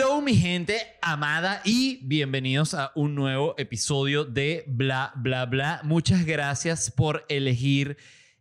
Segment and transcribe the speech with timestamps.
[0.00, 5.80] Hello mi gente amada y bienvenidos a un nuevo episodio de Bla Bla Bla.
[5.82, 7.96] Muchas gracias por elegir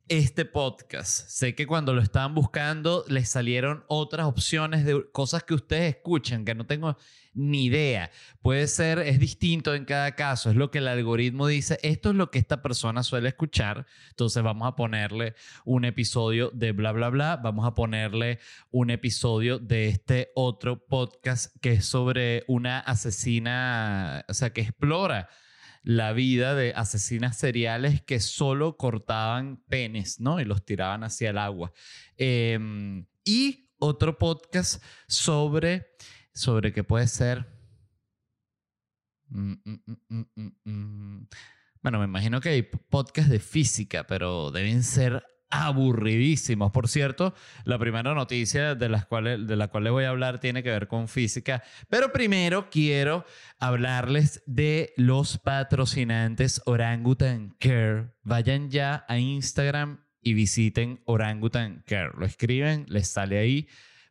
[0.10, 1.30] este podcast.
[1.30, 6.46] Sé que cuando lo estaban buscando les salieron otras opciones de cosas que ustedes escuchan
[6.46, 6.98] que no tengo
[7.34, 8.10] ni idea.
[8.42, 12.16] Puede ser, es distinto en cada caso, es lo que el algoritmo dice, esto es
[12.16, 17.10] lo que esta persona suele escuchar, entonces vamos a ponerle un episodio de bla, bla,
[17.10, 18.40] bla, vamos a ponerle
[18.72, 25.30] un episodio de este otro podcast que es sobre una asesina, o sea, que explora
[25.88, 30.42] la vida de asesinas seriales que solo cortaban penes, ¿no?
[30.42, 31.72] Y los tiraban hacia el agua.
[32.18, 35.88] Em, y otro podcast sobre
[36.34, 37.48] sobre qué puede ser.
[39.30, 41.28] Mm, mm, mm,
[41.82, 46.72] bueno, me imagino que hay podcasts de física, pero deben ser aburridísimos.
[46.72, 50.40] Por cierto, la primera noticia de, las cuales, de la cual les voy a hablar
[50.40, 53.26] tiene que ver con física, pero primero quiero
[53.60, 58.12] hablarles de los patrocinantes Orangutan Care.
[58.24, 62.12] Vayan ya a Instagram y visiten Orangutan Care.
[62.18, 63.68] Lo escriben, les sale ahí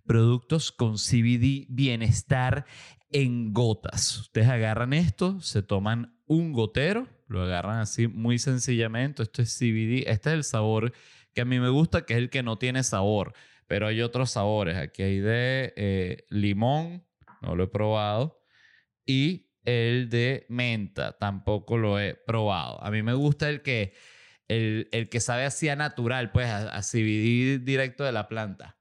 [0.07, 2.65] productos con CBD bienestar
[3.11, 4.19] en gotas.
[4.19, 9.23] Ustedes agarran esto, se toman un gotero, lo agarran así muy sencillamente.
[9.23, 10.93] Esto es CBD, este es el sabor
[11.37, 13.35] que a mí me gusta, que es el que no tiene sabor,
[13.69, 14.77] pero hay otros sabores.
[14.77, 17.05] Aquí hay de eh, limón,
[17.43, 18.43] no lo he probado,
[19.05, 22.83] y el de menta, tampoco lo he probado.
[22.83, 23.93] A mí me gusta el que,
[24.49, 28.77] el, el que sabe así a natural, pues a, a CBD directo de la planta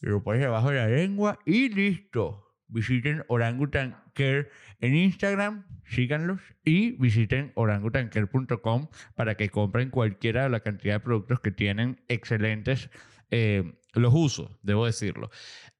[0.00, 2.45] lo pones debajo de la lengua y listo.
[2.68, 4.48] Visiten Orangutan Care
[4.80, 11.40] en Instagram, síganlos y visiten orangutancare.com para que compren cualquiera de la cantidad de productos
[11.40, 12.90] que tienen excelentes.
[13.30, 15.30] Eh, los usos, debo decirlo.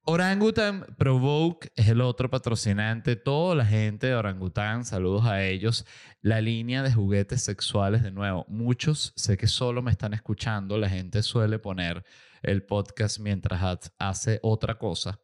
[0.08, 3.16] Orangutan Provoke es el otro patrocinante.
[3.16, 5.84] Toda la gente de Orangutan, saludos a ellos.
[6.22, 10.78] La línea de juguetes sexuales, de nuevo, muchos sé que solo me están escuchando.
[10.78, 12.04] La gente suele poner
[12.42, 15.20] el podcast mientras hace otra cosa.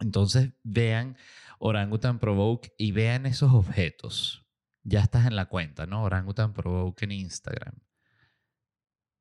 [0.00, 1.16] Entonces vean
[1.58, 4.46] Orangutan Provoke y vean esos objetos.
[4.82, 6.02] Ya estás en la cuenta, ¿no?
[6.02, 7.74] Orangutan Provoke en Instagram.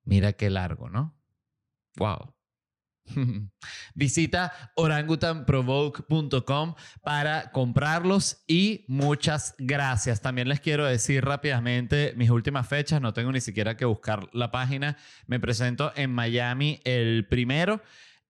[0.06, 1.20] Mira qué largo, ¿no?
[1.98, 2.34] Wow.
[3.96, 10.22] Visita orangutanprovoke.com para comprarlos y muchas gracias.
[10.22, 14.52] También les quiero decir rápidamente mis últimas fechas, no tengo ni siquiera que buscar la
[14.52, 14.98] página.
[15.28, 17.82] Me presento en Miami el primero.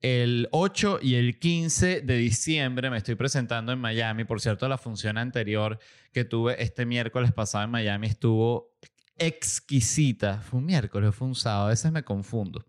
[0.02, 4.24] El 8 y el 15 de diciembre me estoy presentando en Miami.
[4.24, 5.78] Por cierto, la función anterior
[6.14, 8.78] que tuve este miércoles pasado en Miami estuvo
[9.18, 10.40] exquisita.
[10.42, 12.66] Fue un miércoles, fue un sábado, a veces me confundo.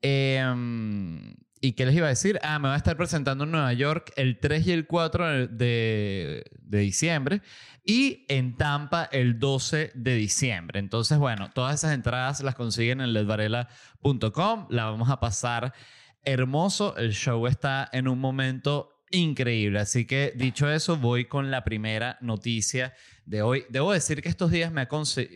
[0.00, 2.38] Em, ¿Y qué les iba a decir?
[2.42, 6.44] Ah, me va a estar presentando en Nueva York el 3 y el 4 de,
[6.58, 7.42] de diciembre
[7.84, 10.78] y en Tampa el 12 de diciembre.
[10.78, 14.68] Entonces, bueno, todas esas entradas las consiguen en ledvarela.com.
[14.70, 15.74] La vamos a pasar
[16.24, 16.96] hermoso.
[16.96, 19.80] El show está en un momento increíble.
[19.80, 22.94] Así que dicho eso, voy con la primera noticia
[23.24, 23.64] de hoy.
[23.68, 24.88] Debo decir que estos días me ha,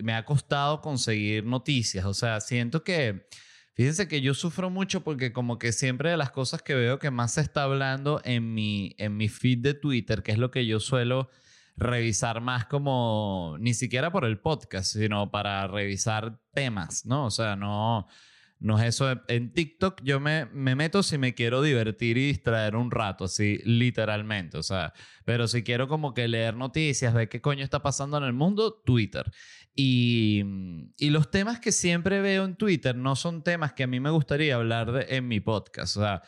[0.03, 2.05] me ha costado conseguir noticias.
[2.05, 3.27] O sea, siento que
[3.75, 7.11] Fíjense que yo sufro mucho porque como que siempre de las cosas que veo que
[7.11, 10.65] más se está hablando en mi, en mi feed de Twitter, que es lo que
[10.65, 11.29] yo suelo
[11.77, 17.27] revisar más como, ni siquiera por el podcast, sino para revisar temas, ¿no?
[17.27, 18.07] O sea, no,
[18.65, 19.21] no es eso.
[19.29, 23.61] En TikTok yo me, me meto si me quiero divertir y distraer un rato, así
[23.65, 24.57] literalmente.
[24.57, 24.95] O sea,
[25.27, 28.81] pero si quiero como que leer noticias, ver qué coño está pasando en el mundo,
[28.87, 29.31] Twitter.
[29.77, 30.43] Y,
[30.97, 34.09] y los temas que siempre veo en Twitter no son temas que a mí me
[34.09, 35.99] gustaría hablar de, en mi podcast.
[35.99, 36.23] O sea,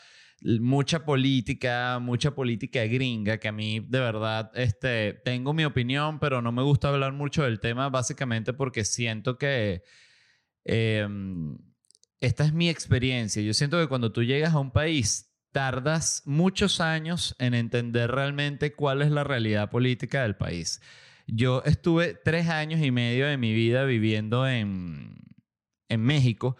[0.60, 6.42] mucha política, mucha política gringa, que a mí de verdad este, tengo mi opinión, pero
[6.42, 9.82] no me gusta hablar mucho del tema básicamente porque siento que...
[10.64, 11.56] Em,
[12.20, 13.42] esta es mi experiencia.
[13.42, 18.72] Yo siento que cuando tú llegas a un país, tardas muchos años en entender realmente
[18.72, 20.80] cuál es la realidad política del país.
[21.26, 25.16] Yo estuve tres años y medio de mi vida viviendo en,
[25.88, 26.56] en México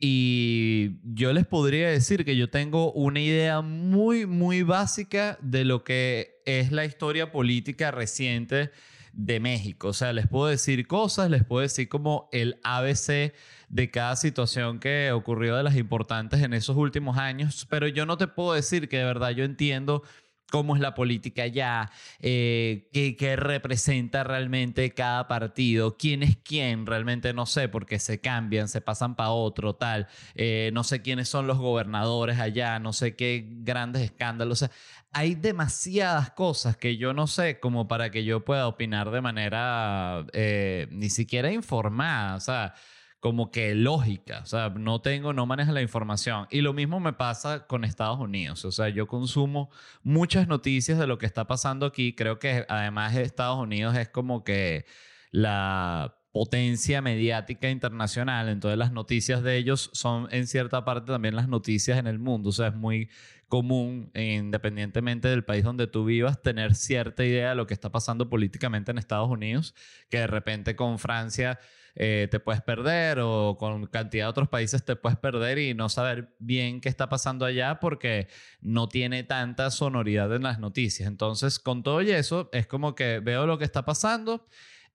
[0.00, 5.82] y yo les podría decir que yo tengo una idea muy, muy básica de lo
[5.82, 8.70] que es la historia política reciente
[9.12, 9.88] de México.
[9.88, 13.32] O sea, les puedo decir cosas, les puedo decir como el ABC
[13.68, 18.16] de cada situación que ocurrió de las importantes en esos últimos años, pero yo no
[18.16, 20.02] te puedo decir que de verdad yo entiendo
[20.50, 27.32] cómo es la política allá, eh, qué, representa realmente cada partido, quién es quién, realmente
[27.32, 31.46] no sé, porque se cambian, se pasan para otro, tal, eh, no sé quiénes son
[31.46, 34.62] los gobernadores allá, no sé qué grandes escándalos.
[34.62, 34.74] O sea,
[35.12, 40.26] hay demasiadas cosas que yo no sé como para que yo pueda opinar de manera
[40.32, 42.74] eh, ni siquiera informada, o sea
[43.20, 46.46] como que lógica, o sea, no tengo, no manejo la información.
[46.50, 49.70] Y lo mismo me pasa con Estados Unidos, o sea, yo consumo
[50.02, 54.08] muchas noticias de lo que está pasando aquí, creo que además de Estados Unidos es
[54.08, 54.86] como que
[55.30, 61.48] la potencia mediática internacional, entonces las noticias de ellos son en cierta parte también las
[61.48, 63.08] noticias en el mundo, o sea, es muy
[63.48, 68.28] común, independientemente del país donde tú vivas, tener cierta idea de lo que está pasando
[68.28, 69.74] políticamente en Estados Unidos,
[70.10, 71.58] que de repente con Francia
[72.00, 75.88] eh, te puedes perder o con cantidad de otros países te puedes perder y no
[75.88, 78.28] saber bien qué está pasando allá porque
[78.60, 81.08] no tiene tanta sonoridad en las noticias.
[81.08, 84.46] Entonces, con todo y eso, es como que veo lo que está pasando.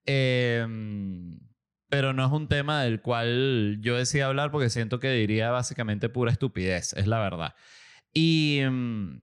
[0.06, 1.38] Em,
[1.90, 6.08] pero no es un tema del cual yo decía hablar porque siento que diría básicamente
[6.08, 7.54] pura estupidez, es la verdad.
[8.14, 9.20] Y, em,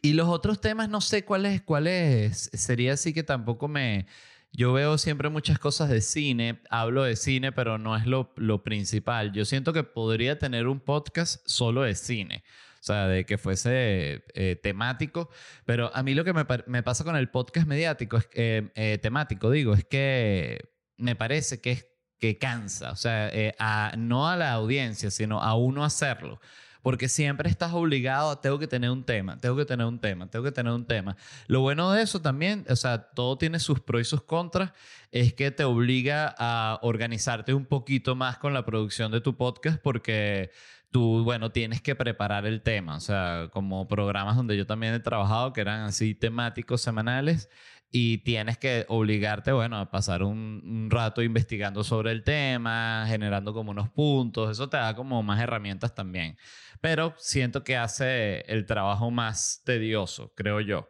[0.00, 4.06] y los otros temas no sé cuáles, cuáles sería así que tampoco me,
[4.52, 8.62] yo veo siempre muchas cosas de cine, hablo de cine, pero no es lo, lo
[8.62, 9.32] principal.
[9.32, 12.42] Yo siento que podría tener un podcast solo de cine.
[12.80, 15.30] O sea, de que fuese eh, temático.
[15.64, 18.98] Pero a mí lo que me, me, pasa con el podcast mediático, es, eh, eh,
[19.02, 20.58] temático, digo, es que
[20.96, 21.86] me parece que, es,
[22.18, 22.92] que cansa.
[22.92, 26.40] O sea, a, no a la audiencia, sino a uno hacerlo
[26.82, 30.28] porque siempre estás obligado a tengo que tener un tema, tengo que tener un tema,
[30.28, 31.16] tengo que tener un tema.
[31.46, 34.72] Lo bueno de eso también, o sea, todo tiene sus pros y sus contras,
[35.10, 39.80] es que te obliga a organizarte un poquito más con la producción de tu podcast
[39.80, 40.50] porque
[40.90, 45.00] tú, bueno, tienes que preparar el tema, o sea, como programas donde yo también he
[45.00, 47.48] trabajado que eran así temáticos semanales
[47.90, 53.70] y tienes que obligarte, bueno, a pasar un, rato investigando sobre el tema, generando como
[53.70, 56.36] unos puntos, eso te da como más herramientas también.
[56.80, 60.88] Pero siento que hace el trabajo más tedioso, creo yo,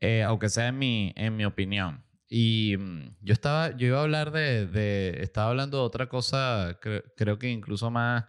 [0.00, 2.04] eh, aunque sea en mi, en mi opinión.
[2.28, 6.78] Y mm, yo estaba, yo iba a hablar de, estaba hablando de otra cosa,
[7.16, 8.24] creo que incluso más,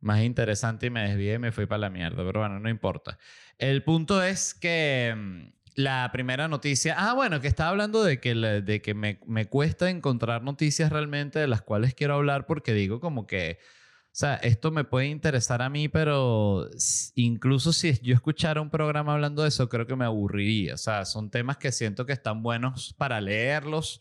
[0.00, 3.18] más interesante y me desvié y me fui para la mierda, pero bueno, no importa.
[3.58, 8.34] El punto es que mm, la primera noticia, ah, bueno, que estaba hablando de que,
[8.34, 12.98] de que me, me, cuesta encontrar noticias realmente de las cuales quiero hablar porque digo
[12.98, 13.58] como que,
[14.06, 16.66] o sea, esto me puede interesar a mí, pero
[17.14, 20.72] incluso si yo escuchara un programa hablando de eso, creo que me aburriría.
[20.74, 24.00] O sea, son temas que siento que están buenos para leerlos,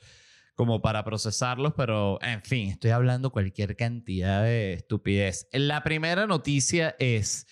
[0.56, 5.50] como para procesarlos, pero en fin, estoy hablando cualquier cantidad de estupidez.
[5.51, 7.45] La primera noticia es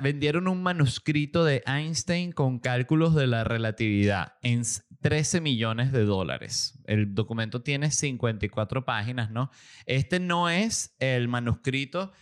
[0.00, 4.62] vendieron un manuscrito de Einstein con cálculos de la relatividad en
[5.00, 6.78] 13 millones de dólares.
[6.84, 9.50] El documento tiene 54 páginas, ¿no?
[9.86, 12.12] Este no es el manuscrito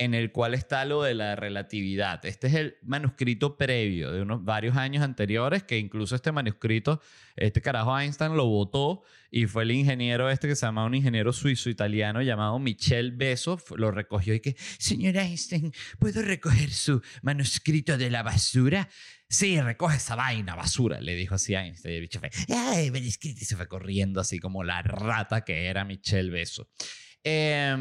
[0.00, 2.24] en el cual está lo de la relatividad.
[2.24, 7.02] Este es el manuscrito previo de unos varios años anteriores, que incluso este manuscrito,
[7.36, 11.34] este carajo Einstein lo votó y fue el ingeniero este que se llama un ingeniero
[11.34, 18.08] suizo-italiano llamado Michel Beso, lo recogió y que, señor Einstein, ¿puedo recoger su manuscrito de
[18.08, 18.88] la basura?
[19.28, 21.96] Sí, recoge esa vaina, basura, le dijo así Einstein.
[21.96, 25.84] El bicho fue, ay, manuscrito, y se fue corriendo así como la rata que era
[25.84, 26.70] Michel Beso.
[27.22, 27.76] Eh,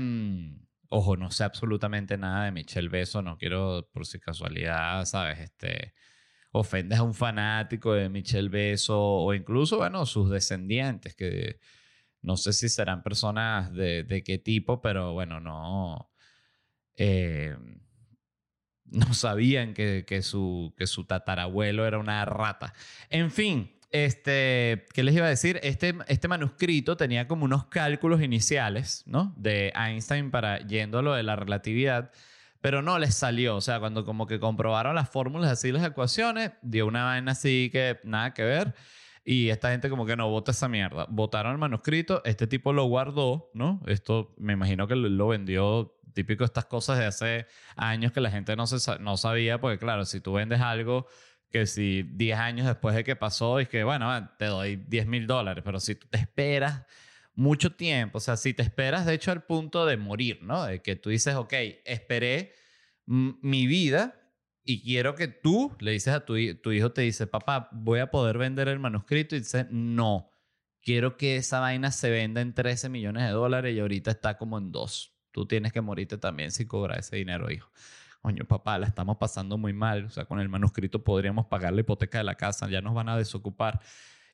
[0.90, 5.40] Ojo, no sé absolutamente nada de Michelle Beso, no quiero por si casualidad, ¿sabes?
[5.40, 5.94] Este,
[6.52, 11.60] ofendes a un fanático de Michelle Beso o incluso, bueno, sus descendientes, que
[12.22, 16.12] no sé si serán personas de, qué tipo, pero bueno, no,
[16.96, 17.56] eh,
[18.86, 22.74] no sabían que, que, su, que su tatarabuelo era una rata.
[23.10, 25.60] En fin, este, ¿qué les iba a decir?
[25.64, 29.34] Este, este manuscrito tenía como unos cálculos iniciales, ¿no?
[29.36, 32.12] De Einstein para yendo a lo de la relatividad,
[32.62, 33.56] pero no les salió.
[33.56, 37.70] O sea, cuando como que comprobaron las fórmulas así, las ecuaciones, dio una vaina así
[37.72, 38.76] que nada que ver.
[39.26, 41.06] Y esta gente como que no vota esa mierda.
[41.10, 43.82] Votaron el manuscrito, este tipo lo guardó, ¿no?
[43.86, 48.56] Esto me imagino que lo vendió típico estas cosas de hace años que la gente
[48.56, 51.08] no, se, no sabía, porque claro, si tú vendes algo
[51.50, 55.28] que si 10 años después de que pasó, es que, bueno, te doy 10 mil
[55.28, 56.84] dólares, pero si tú te esperas
[57.34, 60.66] mucho tiempo, o sea, si te esperas, de hecho, al punto de morir, ¿no?
[60.66, 61.54] De que tú dices, ok,
[61.86, 62.54] esperé
[63.06, 64.16] mi vida
[64.64, 68.12] y quiero que tú le dices a tu, tu hijo, te dice, papá, voy a
[68.12, 70.30] poder vender el manuscrito y dice, no,
[70.82, 74.58] quiero que esa vaina se venda en 13 millones de dólares y ahorita está como
[74.58, 75.16] en 2.
[75.32, 77.72] Tú tienes que morirte también si cobras ese dinero, hijo.
[78.22, 81.82] Coño, papá, la estamos pasando muy mal, o sea, con el manuscrito podríamos pagar la
[81.82, 83.80] hipoteca de la casa, ya nos van a desocupar.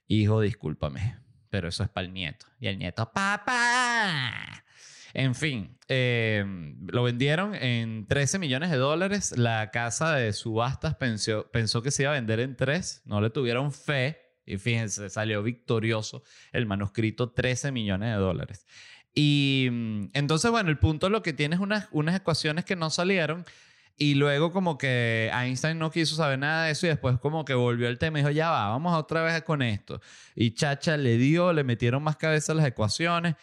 [0.08, 1.18] Hijo, discúlpame,
[1.50, 2.46] pero eso es para el nieto.
[2.60, 4.63] Y el nieto, papá.
[5.13, 9.38] En fin, em, lo vendieron en 13 millones de dólares.
[9.38, 13.04] La casa de subastas pensó, pensó que se iba a vender en 3.
[13.06, 14.20] No le tuvieron fe.
[14.46, 18.68] Y fíjense, salió victorioso el manuscrito 13 millones de dólares.
[19.13, 22.89] Y mm, entonces, bueno, el punto lo que tiene es unas, unas ecuaciones que no
[22.89, 23.46] salieron.
[23.98, 27.54] Y luego como que Einstein no quiso saber nada de eso y después como que
[27.54, 30.02] volvió el tema y dijo, ya va, vamos otra vez con esto.
[30.36, 33.36] Y Chacha le dio, le metieron más cabeza a las ecuaciones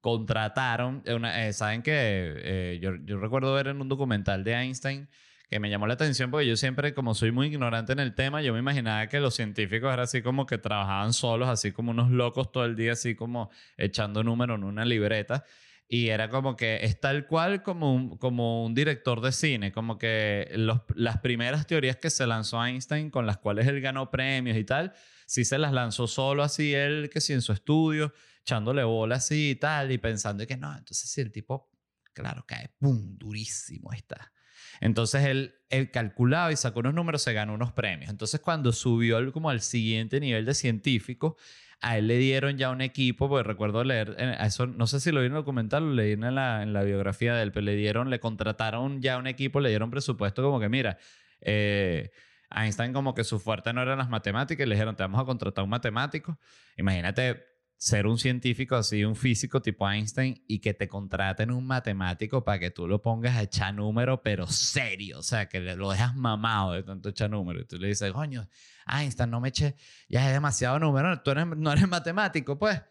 [0.00, 5.08] contrataron, eh, saben que eh, yo, yo, recuerdo ver en un documental de Einstein
[5.50, 8.42] que me llamó la atención porque yo siempre, como soy muy ignorante en el tema,
[8.42, 12.10] yo me imaginaba que los científicos eran así como que trabajaban solos, así como unos
[12.10, 15.44] locos todo el día, así como echando números en una libreta.
[15.90, 19.96] Y era como que es tal cual como un, como un director de cine, como
[19.96, 24.58] que los, las primeras teorías que se lanzó Einstein, con las cuales él ganó premios
[24.58, 24.92] y tal,
[25.26, 29.50] sí se las lanzó solo así él, que sí en su estudio, echándole bola así
[29.50, 31.70] y tal, y pensando que no, entonces si el tipo,
[32.12, 34.32] claro, cae, ¡pum!, durísimo está.
[34.80, 38.10] Entonces él, él calculaba y sacó unos números, se ganó unos premios.
[38.10, 41.36] Entonces cuando subió como al siguiente nivel de científico,
[41.80, 45.20] a él le dieron ya un equipo, porque recuerdo leer, eso, no sé si lo
[45.20, 47.76] vi en el documental, lo leí en la, en la biografía de él, pero le
[47.76, 50.98] dieron, le contrataron ya un equipo, le dieron presupuesto como que, mira,
[51.40, 52.10] eh,
[52.50, 55.24] Einstein como que su fuerte no eran las matemáticas y le dijeron, te vamos a
[55.24, 56.38] contratar un matemático.
[56.76, 57.44] Imagínate
[57.78, 62.58] ser un científico así, un físico tipo Einstein y que te contraten un matemático para
[62.58, 66.72] que tú lo pongas a echar número, pero serio, o sea, que lo dejas mamado
[66.72, 67.60] de tanto echar número.
[67.60, 68.48] Y tú le dices, coño,
[68.86, 69.76] Einstein, no me eche,
[70.08, 72.82] ya es demasiado número, tú no eres matemático, pues.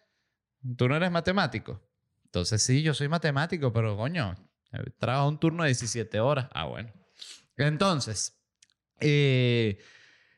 [0.77, 1.83] Tú no eres matemático.
[2.23, 4.35] Entonces sí, yo soy matemático, pero coño,
[4.99, 6.47] trabajo un turno de 17 horas.
[6.53, 6.91] Ah, bueno.
[7.57, 8.41] Entonces,
[9.01, 9.79] eh,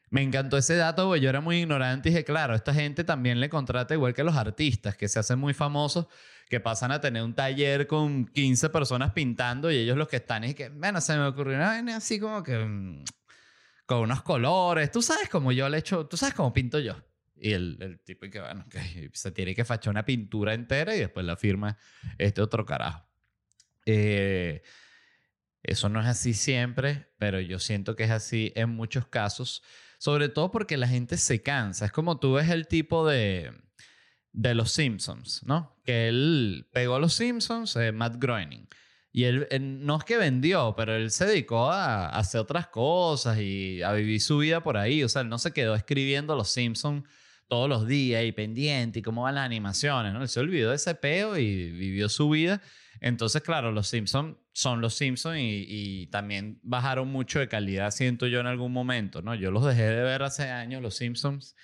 [0.10, 3.40] me encantó ese dato, porque yo era muy ignorante y dije, claro, esta gente también
[3.40, 6.08] le contrata igual que los artistas, que se hacen muy famosos,
[6.50, 10.44] que pasan a tener un taller con 15 personas pintando y ellos los que están
[10.44, 13.04] y que, bueno, se me ocurrió una así como que mm,
[13.86, 16.96] con unos colores, tú sabes cómo yo le echo, tú sabes cómo pinto yo.
[17.36, 20.96] Y el, el tipo y que, bueno, que se tiene que fachar una pintura entera
[20.96, 21.78] y después la firma
[22.18, 23.08] este otro carajo.
[23.86, 24.62] Eh,
[25.64, 29.64] eso no es así siempre, pero yo siento que es así en muchos casos.
[30.00, 31.86] Sobre todo porque la gente se cansa.
[31.86, 33.52] Es como tú ves el tipo de,
[34.32, 35.78] de los Simpsons, ¿no?
[35.86, 38.68] Que él pegó a los Simpsons, eh, Matt Groening.
[39.12, 39.48] Y él,
[39.82, 44.22] no es que vendió, pero él se dedicó a, hacer otras cosas y a vivir
[44.22, 45.04] su vida por ahí.
[45.04, 47.04] O sea, él no se quedó escribiendo Los Simpsons
[47.48, 50.22] todos los días y pendiente y cómo van las animaciones, ¿no?
[50.22, 52.62] Él se olvidó de ese peo y vivió su vida.
[53.02, 58.42] Entonces, claro, los Simpsons son los Simpsons y, también bajaron mucho de calidad, siento yo
[58.42, 59.34] en algún momento, ¿no?
[59.34, 61.56] Yo los dejé de ver hace años, los Simpsons,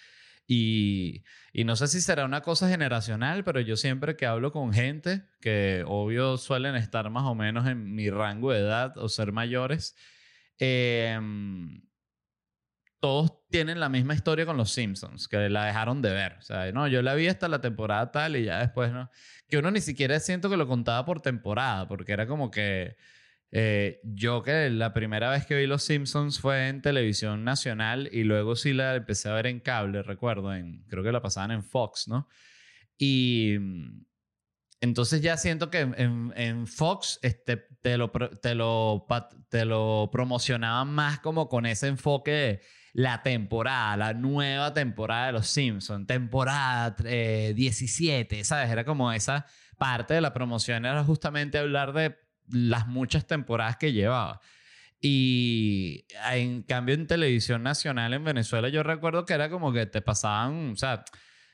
[0.48, 4.72] y, y no sé si será una cosa generacional, pero yo siempre que hablo con
[4.72, 9.34] gente que obvio suelen estar más o menos en mi rango de edad o ser
[9.34, 9.98] mayores,
[10.60, 11.20] eh,
[13.02, 16.38] todos tienen la misma historia con los Simpsons, que la dejaron de ver.
[16.40, 19.12] O sea, no, yo la vi hasta la temporada tal y ya después no.
[19.48, 22.96] Que uno ni siquiera siento que lo contaba por temporada, porque era como que
[23.52, 28.24] eh, yo que la primera vez que vi los Simpsons fue en televisión nacional y
[28.24, 31.64] luego sí la empecé a ver en cable, recuerdo, en, creo que la pasaban en
[31.64, 32.28] Fox, ¿no?
[32.98, 33.56] Y
[34.82, 39.08] entonces ya siento que en, en Fox este, te, lo, te, lo,
[39.50, 42.62] te lo promocionaban más como con ese enfoque
[42.96, 48.72] la temporada, la nueva temporada de Los Simpsons, temporada 17, eh, ¿sabes?
[48.72, 49.46] Era como esa
[49.78, 52.18] parte de la promoción, era justamente hablar de
[52.50, 54.40] las muchas temporadas que llevaba.
[55.02, 60.02] Y en cambio en televisión nacional en Venezuela yo recuerdo que era como que te
[60.02, 61.04] pasaban, o sea,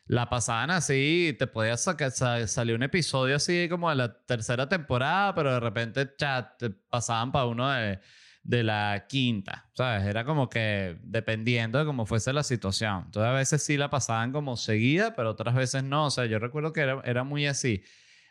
[0.06, 5.34] la pasaban así, te podías sacar, salir un episodio así como de la tercera temporada,
[5.34, 8.00] pero de repente ya te pasaban para uno de
[8.44, 10.04] de la quinta, ¿sabes?
[10.06, 13.04] Era como que dependiendo de cómo fuese la situación.
[13.06, 16.08] Entonces a veces sí la pasaban como seguida, pero otras veces no.
[16.08, 17.84] O sea, yo recuerdo que era, era muy así.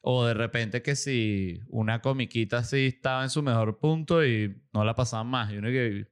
[0.03, 4.85] O de repente que si una comiquita así estaba en su mejor punto y no
[4.85, 5.53] la pasaban más.
[5.53, 6.09] Y uno que,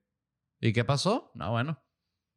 [0.60, 1.32] ¿y qué pasó?
[1.34, 1.82] No, bueno.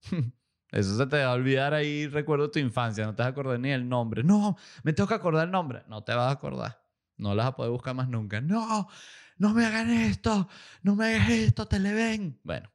[0.71, 3.59] Eso se te va a olvidar ahí, recuerdo tu infancia, no te vas a acordar
[3.59, 4.23] ni el nombre.
[4.23, 5.83] No, me tengo que acordar el nombre.
[5.89, 6.81] No te vas a acordar.
[7.17, 8.39] No las vas a poder buscar más nunca.
[8.41, 8.87] No,
[9.37, 10.47] no me hagan esto,
[10.83, 12.39] no me hagas esto, te le ven.
[12.43, 12.71] Bueno,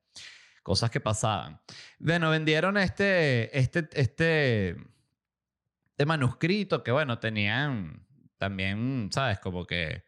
[0.63, 1.61] cosas que pasaban.
[1.99, 4.77] Bueno, vendieron este, este, este,
[5.91, 8.07] este manuscrito que, bueno, tenían
[8.39, 9.39] también, ¿sabes?
[9.39, 10.05] Como que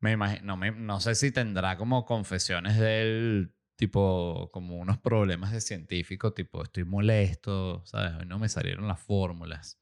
[0.00, 4.98] Me imagino, no, me- no sé si tendrá como confesiones de él, tipo, como unos
[4.98, 8.12] problemas de científico, tipo, estoy molesto, ¿sabes?
[8.20, 9.80] Hoy no me salieron las fórmulas.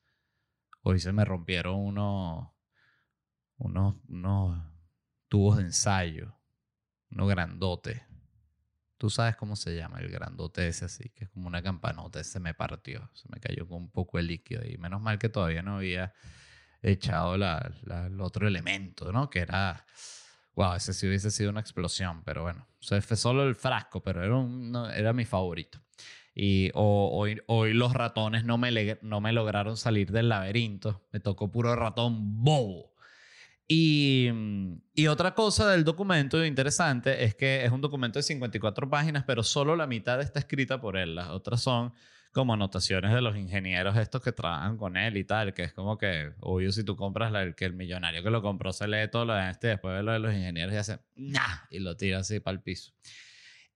[0.82, 2.48] Hoy se me rompieron unos,
[3.58, 4.71] unos, unos
[5.32, 6.34] tubos de ensayo,
[7.10, 8.02] unos grandotes.
[8.98, 12.32] Tú sabes cómo se llama el grandote ese así, que es como una campanota, ese
[12.32, 15.30] se me partió, se me cayó con un poco de líquido y menos mal que
[15.30, 16.12] todavía no había
[16.82, 17.72] echado la-
[18.06, 19.30] el otro elemento, ¿no?
[19.30, 19.86] Que era,
[20.54, 24.34] wow, ese sí hubiese sido una explosión, pero bueno, fue solo el frasco, pero era,
[24.36, 25.80] no, era mi favorito.
[26.34, 31.20] Y ho- hoy, hoy los ratones no me, no me lograron salir del laberinto, me
[31.20, 32.91] tocó puro ratón bobo.
[33.68, 38.90] Y, mm, y otra cosa del documento interesante es que es un documento de 54
[38.90, 41.14] páginas, pero solo la mitad está escrita por él.
[41.14, 41.92] Las otras son
[42.32, 45.98] como anotaciones de los ingenieros estos que trabajan con él y tal, que es como
[45.98, 49.08] que, obvio, si tú compras la, el que el millonario que lo compró se lee
[49.10, 51.94] todo lo de este, después ve lo de los ingenieros y hace, nah, y lo
[51.96, 52.92] tira así para el piso.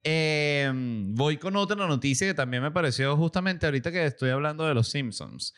[0.02, 4.73] Eh, voy con otra noticia que también me pareció justamente ahorita que estoy hablando de
[4.73, 5.52] los Simpsons.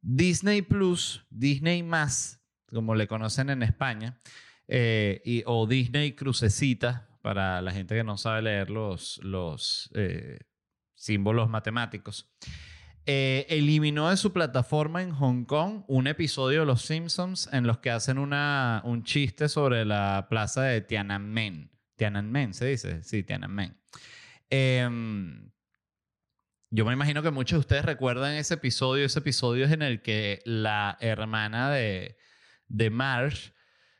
[0.00, 2.39] Disney Plus, Disney Más,
[2.72, 4.20] como le conocen en España,
[4.68, 10.38] eh, y, o Disney Crucecita, para la gente que no sabe leer los, los eh,
[10.94, 12.30] símbolos matemáticos,
[13.06, 17.78] eh, eliminó de su plataforma en Hong Kong un episodio de Los Simpsons en los
[17.78, 21.70] que hacen una, un chiste sobre la plaza de Tiananmen.
[21.96, 23.02] Tiananmen, ¿se dice?
[23.02, 23.76] Sí, Tiananmen.
[24.48, 25.50] Em,
[26.70, 29.06] yo me imagino que muchos de ustedes recuerdan ese episodio.
[29.06, 32.16] Ese episodio es en el que la hermana de,
[32.70, 33.52] de Marge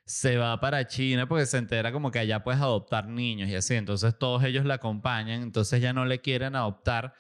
[0.05, 3.75] se va para China porque se entera como que allá puedes adoptar niños y así.
[3.75, 5.43] Entonces todos ellos la acompañan.
[5.43, 7.15] Entonces ya no le quieren adoptar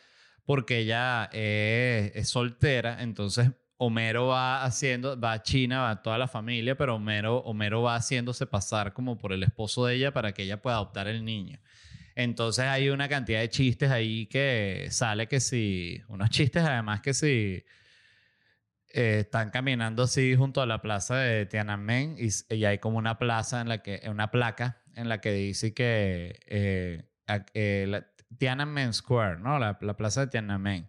[0.44, 3.02] porque ella es, es soltera.
[3.02, 7.94] Entonces Homero va haciendo, va a China, va toda la familia, pero Homero, Homero va
[7.94, 11.58] haciéndose pasar como por el esposo de ella para que ella pueda adoptar el niño.
[12.14, 17.14] Entonces hay una cantidad de chistes ahí que sale que si, unos chistes además que
[17.14, 17.64] si
[18.92, 23.18] eh, están caminando así junto a la plaza de Tiananmen y, y hay como una
[23.18, 27.04] plaza en la que, una placa en la que dice que eh,
[27.54, 28.02] eh,
[28.38, 29.58] Tiananmen Square, ¿no?
[29.58, 30.88] La, la plaza de Tiananmen.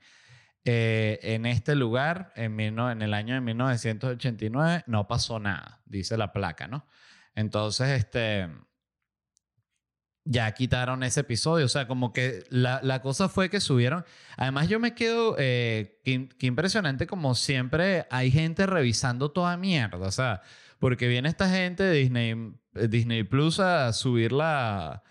[0.64, 6.32] En este lugar, en, mil en el año de 1989, no pasó nada, dice la
[6.32, 6.86] placa, ¿no?
[7.34, 8.48] Entonces, este,
[10.32, 11.66] ya quitaron ese episodio.
[11.66, 14.06] O sea, como que la, la cosa fue que subieron.
[14.38, 15.36] Además, yo me quedo.
[15.38, 20.08] Eh, qué, qué impresionante, como siempre, hay gente revisando toda mierda.
[20.08, 20.42] O sea,
[20.80, 22.32] porque viene esta gente de Disney,
[22.76, 25.04] eh, Disney Plus a subir la,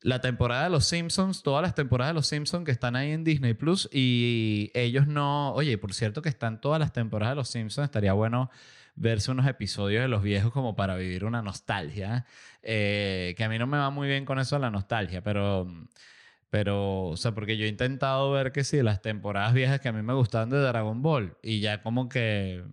[0.00, 3.24] la temporada de Los Simpsons, todas las temporadas de Los Simpsons que están ahí en
[3.24, 3.88] Disney Plus.
[3.92, 5.52] Y ellos no.
[5.54, 7.86] Oye, por cierto, que están todas las temporadas de Los Simpsons.
[7.86, 8.50] Estaría bueno
[8.96, 12.26] verse unos episodios de los viejos como para vivir una nostalgia.
[12.62, 15.66] eh, que a mí no me va muy bien con eso la nostalgia, pero,
[16.50, 19.92] pero, o sea, porque yo he intentado ver que sí, las temporadas viejas que a
[19.92, 22.64] mí me gustaban de Dragon Ball y ya como que,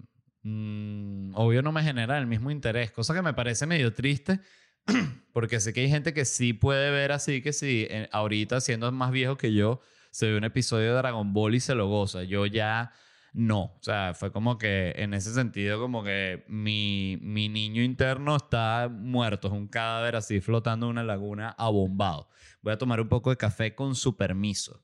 [0.44, 4.40] mm, obvio no me genera el mismo interés, cosa que me parece medio triste.
[5.34, 9.12] Porque sé que hay gente que sí puede ver así, que sí, ahorita siendo más
[9.12, 9.82] viejo que yo,
[10.12, 12.24] se ve un episodio de Dragon Ball y se lo goza.
[12.24, 12.92] Yo ya
[13.34, 13.64] no.
[13.64, 18.90] O sea, fue como que en ese sentido, como que mi, mi niño interno está
[18.92, 22.30] muerto, es un cadáver así flotando en una laguna abombado.
[22.62, 24.84] Voy a tomar un poco de café con su permiso.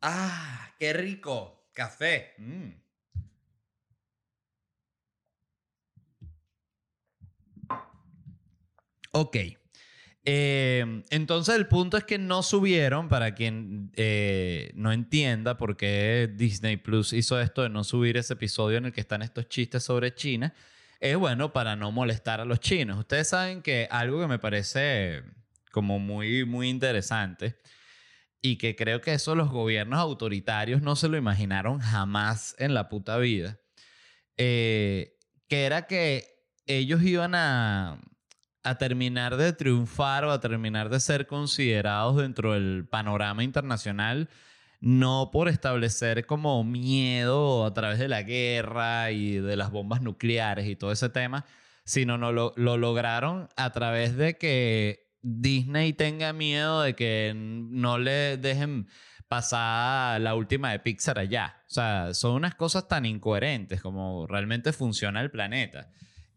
[0.00, 0.74] ¡Ah!
[0.78, 1.68] ¡Qué rico!
[1.72, 2.34] Café.
[2.38, 2.70] Mm.
[9.12, 9.36] Ok.
[10.24, 16.30] Eh, entonces el punto es que no subieron, para quien eh, no entienda por qué
[16.34, 19.82] Disney Plus hizo esto de no subir ese episodio en el que están estos chistes
[19.84, 20.54] sobre China,
[21.00, 22.98] es bueno para no molestar a los chinos.
[22.98, 25.22] Ustedes saben que algo que me parece
[25.70, 27.56] como muy, muy interesante
[28.40, 32.88] y que creo que eso los gobiernos autoritarios no se lo imaginaron jamás en la
[32.88, 33.58] puta vida,
[34.36, 35.16] eh,
[35.48, 36.26] que era que
[36.66, 38.00] ellos iban a,
[38.62, 44.28] a terminar de triunfar o a terminar de ser considerados dentro del panorama internacional
[44.80, 50.66] no por establecer como miedo a través de la guerra y de las bombas nucleares
[50.68, 51.44] y todo ese tema,
[51.84, 57.98] sino no lo, lo lograron a través de que Disney tenga miedo de que no
[57.98, 58.88] le dejen
[59.28, 61.62] pasar la última de Pixar allá.
[61.66, 65.90] O sea, son unas cosas tan incoherentes como realmente funciona el planeta.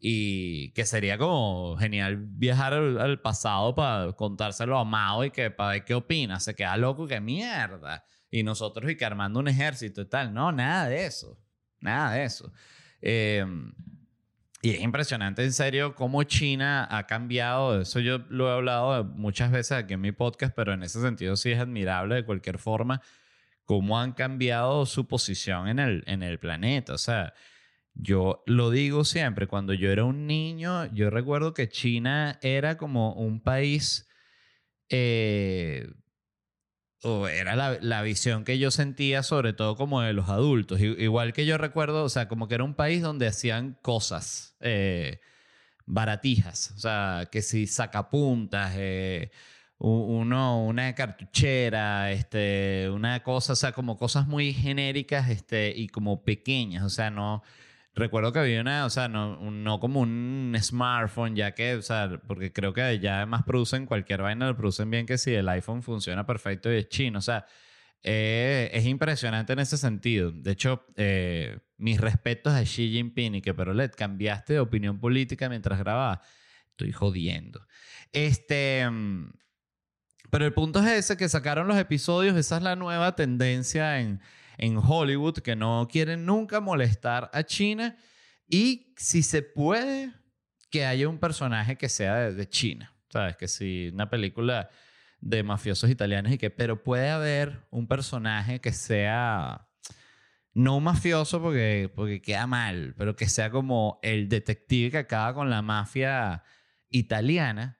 [0.03, 5.73] Y que sería como genial viajar al, pasado para contárselo a Mao y que para
[5.73, 6.39] ver qué opina.
[6.39, 8.03] Se queda loco, que mierda.
[8.29, 10.33] Y nosotros y que armando un ejército y tal.
[10.33, 11.39] No, nada de eso.
[11.79, 12.51] Nada de eso.
[13.01, 13.45] Eh,
[14.61, 17.81] y es impresionante, en serio, cómo China ha cambiado.
[17.81, 21.35] Eso yo lo he hablado muchas veces aquí en mi podcast, pero en ese sentido
[21.35, 23.01] sí es admirable de cualquier forma
[23.65, 26.93] cómo han cambiado su posición en el, en el planeta.
[26.93, 27.33] O sea,
[27.93, 33.13] yo lo digo siempre, cuando yo era un niño, yo recuerdo que China era como
[33.13, 34.09] un país,
[34.89, 35.87] eh,
[37.03, 40.79] o era la, visión que yo sentía sobre todo como de los adultos.
[40.81, 45.19] Igual que yo recuerdo, o sea, como que era un país donde hacían cosas eh,
[45.85, 49.31] baratijas, o sea, que si sacapuntas, eh,
[49.79, 56.23] uno, una cartuchera, este, una cosa, o sea, como cosas muy genéricas este, y como
[56.23, 57.41] pequeñas, o sea, no
[57.93, 62.21] Recuerdo que había una, o sea, no, no como un smartphone, ya que, o sea,
[62.25, 65.83] porque creo que ya además producen cualquier vaina, lo producen bien que si el iPhone
[65.83, 67.45] funciona perfecto y es chino, o sea,
[68.03, 70.31] eh, es impresionante en ese sentido.
[70.31, 74.99] De hecho, eh, mis respetos a Xi Jinping y que, pero Led, cambiaste de opinión
[74.99, 76.21] política mientras grababa.
[76.71, 77.67] Estoy jodiendo.
[78.11, 79.31] Este, mm,
[80.31, 84.21] pero el punto es ese, que sacaron los episodios, esa es la nueva tendencia en
[84.61, 87.97] en Hollywood que no quieren nunca molestar a China
[88.47, 90.13] y si se puede
[90.69, 92.95] que haya un personaje que sea de, China.
[93.09, 93.35] ¿Sabes?
[93.35, 94.69] Que si una película
[95.19, 99.67] de mafiosos italianos y que, pero puede haber un personaje que sea
[100.53, 105.49] no mafioso porque, porque queda mal, pero que sea como el detective que acaba con
[105.49, 106.43] la mafia
[106.89, 107.79] italiana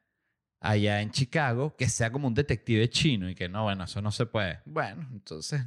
[0.60, 4.12] allá en Chicago, que sea como un detective chino y que no, bueno, eso no
[4.12, 4.62] se puede.
[4.66, 5.64] Bueno, entonces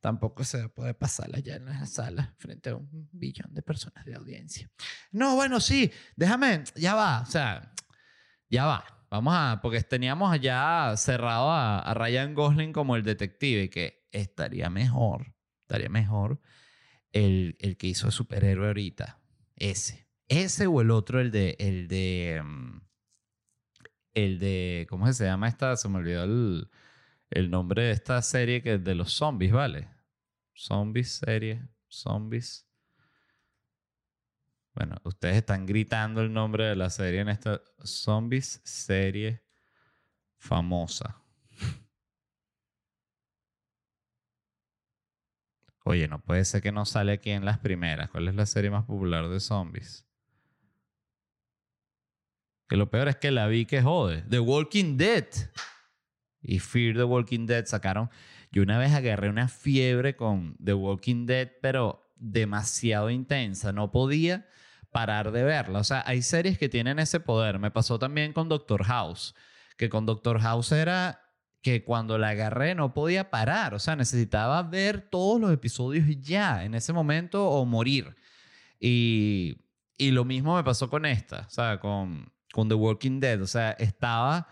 [0.00, 4.14] tampoco se puede pasar allá en la sala frente a un billón de personas de
[4.14, 4.70] audiencia.
[5.10, 7.72] No, bueno, sí, déjame, ya va, o sea,
[8.48, 8.84] ya va.
[9.10, 15.34] Vamos a, porque teníamos allá cerrado a, Ryan Gosling como el detective, que estaría mejor,
[15.62, 16.40] estaría mejor
[17.12, 19.18] el, el que hizo el superhéroe ahorita.
[19.56, 20.06] Ese.
[20.28, 22.80] Ese o el otro, el de, el de, mm,
[24.12, 25.74] el de, ¿cómo se llama esta?
[25.76, 26.70] Se me olvidó el,
[27.30, 29.88] el nombre de esta serie que es de los zombies, ¿vale?
[30.54, 32.66] Zombies serie, zombies.
[34.74, 39.42] Bueno, ustedes están gritando el nombre de la serie en esta zombies serie
[40.36, 41.20] famosa.
[45.84, 48.10] Oye, no puede ser que no sale aquí en las primeras.
[48.10, 50.06] ¿Cuál es la serie más popular de zombies?
[52.68, 54.22] Que lo peor es que la vi que jode.
[54.28, 55.24] The Walking Dead
[56.42, 58.10] y Fear the Walking Dead sacaron.
[58.50, 63.72] Yo una vez agarré una fiebre con The Walking Dead, pero demasiado intensa.
[63.72, 64.46] No podía
[64.90, 65.80] parar de verla.
[65.80, 67.58] O sea, hay series que tienen ese poder.
[67.58, 69.34] Me pasó también con Doctor House,
[69.76, 71.22] que con Doctor House era
[71.62, 73.74] que cuando la agarré no podía parar.
[73.74, 78.16] O sea, necesitaba ver todos los episodios ya, en ese momento, o morir.
[78.80, 79.58] Y,
[79.96, 83.42] y lo mismo me pasó con esta, o sea, con, con The Walking Dead.
[83.42, 84.48] O sea, estaba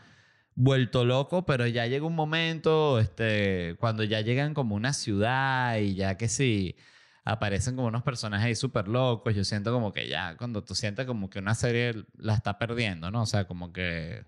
[0.56, 5.94] vuelto loco, pero ya llega un momento, este, cuando ya llegan como una ciudad y
[5.94, 6.76] ya que sí,
[7.24, 11.06] aparecen como unos personajes ahí súper locos, yo siento como que ya, cuando tú sientes
[11.06, 13.22] como que una serie la está perdiendo, ¿no?
[13.22, 14.24] O sea, como que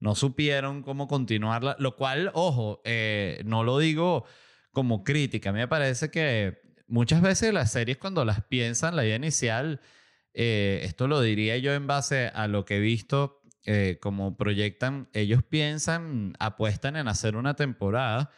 [0.00, 4.24] no supieron cómo continuarla, lo cual, ojo, eh, no lo digo
[4.72, 9.04] como crítica, a mí me parece que muchas veces las series cuando las piensan, la
[9.04, 9.80] idea inicial,
[10.34, 15.08] eh, esto lo diría yo en base a lo que he visto eh, como proyectan,
[15.12, 18.30] ellos piensan, apuestan en hacer una temporada,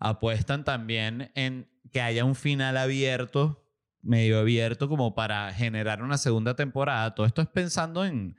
[0.00, 3.64] apuestan también en que haya un final abierto,
[4.02, 7.14] medio abierto, como para generar una segunda temporada.
[7.14, 8.36] Todo esto es pensando en,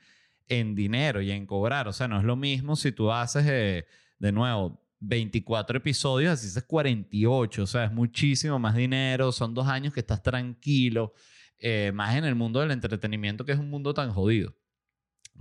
[0.49, 1.87] en dinero y en cobrar.
[1.87, 3.85] O sea, no es lo mismo si tú haces, eh,
[4.19, 7.63] de nuevo, 24 episodios, así es 48.
[7.63, 9.31] O sea, es muchísimo más dinero.
[9.31, 11.13] Son dos años que estás tranquilo.
[11.57, 14.53] Eh, más en el mundo del entretenimiento, que es un mundo tan jodido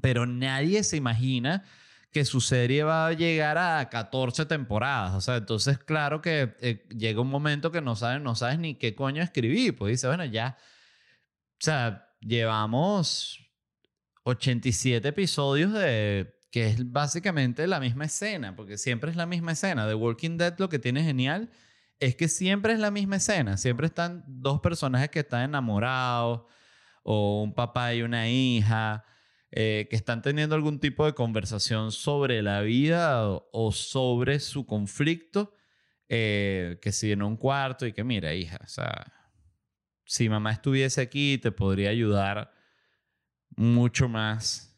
[0.00, 1.64] pero nadie se imagina
[2.10, 5.14] que su serie va a llegar a 14 temporadas.
[5.14, 8.74] O sea, entonces claro que eh, llega un momento que no sabes, no sabes ni
[8.74, 9.76] qué coño escribir.
[9.76, 13.40] Pues dice, bueno, ya, o sea, llevamos
[14.24, 19.88] 87 episodios de que es básicamente la misma escena, porque siempre es la misma escena.
[19.88, 21.50] The Walking Dead lo que tiene genial
[21.98, 23.56] es que siempre es la misma escena.
[23.56, 26.42] Siempre están dos personajes que están enamorados,
[27.02, 29.04] o un papá y una hija,
[29.54, 35.54] eh, que están teniendo algún tipo de conversación sobre la vida o, sobre su conflicto,
[36.08, 39.12] eh, que si en un cuarto y que mira, hija, o sea,
[40.06, 42.50] si mamá estuviese aquí, te podría ayudar
[43.50, 44.74] mucho más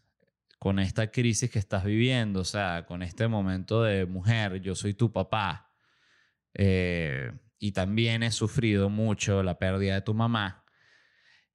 [0.58, 4.94] con esta crisis que estás viviendo, o sea, con este momento de mujer, yo soy
[4.94, 5.72] tu papá,
[6.52, 10.64] eh, y también he sufrido mucho la pérdida de tu mamá.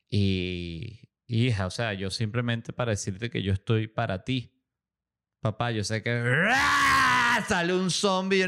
[0.10, 4.52] Y, hija, o sea, yo simplemente para decirte que yo estoy para ti.
[5.42, 6.22] Papá, yo sé que
[7.48, 8.46] sale un zombie.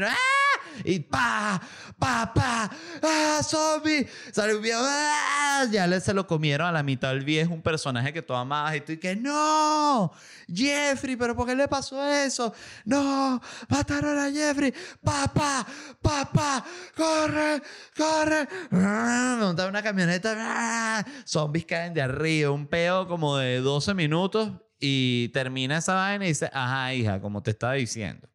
[0.84, 1.60] Y pa,
[1.98, 2.70] pa, pa,
[3.02, 7.52] ah, zombie, sale un viejo, ah, ya se lo comieron a la mitad del viejo,
[7.52, 10.12] un personaje que tú amabas y tú y que no,
[10.52, 12.52] Jeffrey, pero ¿por qué le pasó eso?
[12.84, 15.66] No, mataron a Jeffrey, papá,
[16.00, 16.64] papá,
[16.96, 17.62] corre,
[17.96, 23.94] corre, ah, montaron una camioneta, ah, zombies caen de arriba, un peo como de 12
[23.94, 28.31] minutos y termina esa vaina y dice, ajá, hija, como te estaba diciendo.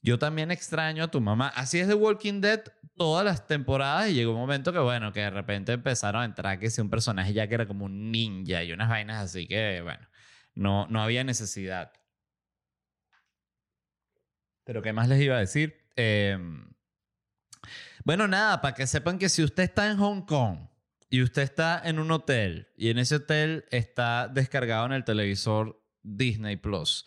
[0.00, 1.48] Yo también extraño a tu mamá.
[1.48, 2.62] Así es de Walking Dead
[2.96, 6.58] todas las temporadas y llegó un momento que, bueno, que de repente empezaron a entrar
[6.58, 9.80] que si un personaje ya que era como un ninja y unas vainas así que,
[9.82, 10.06] bueno,
[10.54, 11.92] no, no había necesidad.
[14.64, 15.88] Pero ¿qué más les iba a decir?
[15.96, 16.70] Em,
[18.04, 20.68] bueno, nada, para que sepan que si usted está en Hong Kong
[21.10, 25.82] y usted está en un hotel y en ese hotel está descargado en el televisor
[26.02, 27.06] Disney Plus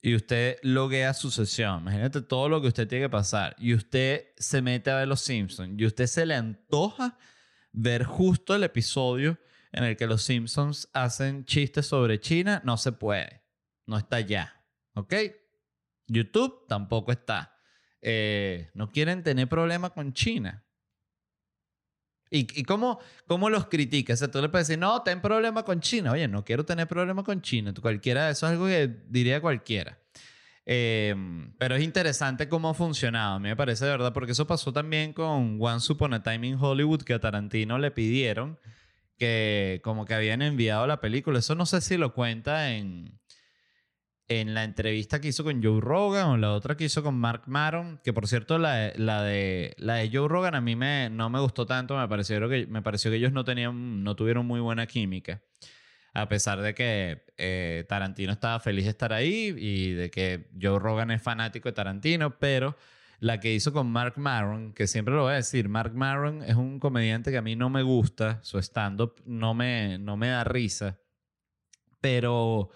[0.00, 4.26] y usted loguea su sesión, imagínate todo lo que usted tiene que pasar, y usted
[4.36, 7.18] se mete a ver Los Simpsons, y usted se le antoja
[7.72, 9.38] ver justo el episodio
[9.72, 13.42] en el que los Simpsons hacen chistes sobre China, no se puede,
[13.86, 15.14] no está ya, ¿ok?
[16.06, 17.58] YouTube tampoco está.
[18.00, 20.65] Eh, no quieren tener problema con China.
[22.36, 24.18] ¿Y, cómo, cómo, los criticas?
[24.18, 26.12] O sea, tú le puedes decir, no, ten problema con China.
[26.12, 27.72] Oye, no quiero tener problema con China.
[27.80, 29.98] Cualquiera, eso es algo que diría cualquiera.
[30.64, 33.36] Em, pero es interesante cómo ha funcionado.
[33.36, 36.46] A mí me parece de verdad, porque eso pasó también con Once Upon a Time
[36.46, 38.58] in Hollywood, que a Tarantino le pidieron
[39.18, 41.38] que como que habían enviado la película.
[41.38, 43.18] Eso no sé si lo cuenta en,
[44.28, 47.42] en la entrevista que hizo con Joe Rogan o la otra que hizo con Mark
[47.46, 51.30] Maron, que por cierto la, la, de, la de Joe Rogan a mí me, no
[51.30, 54.60] me gustó tanto, me pareció, que, me pareció que ellos no, tenían, no tuvieron muy
[54.60, 55.42] buena química,
[56.12, 60.78] a pesar de que eh, Tarantino estaba feliz de estar ahí y de que Joe
[60.78, 62.76] Rogan es fanático de Tarantino, pero
[63.20, 66.56] la que hizo con Mark Maron, que siempre lo voy a decir, Mark Maron es
[66.56, 70.42] un comediante que a mí no me gusta, su stand-up no me, no me da
[70.42, 70.98] risa,
[72.00, 72.70] pero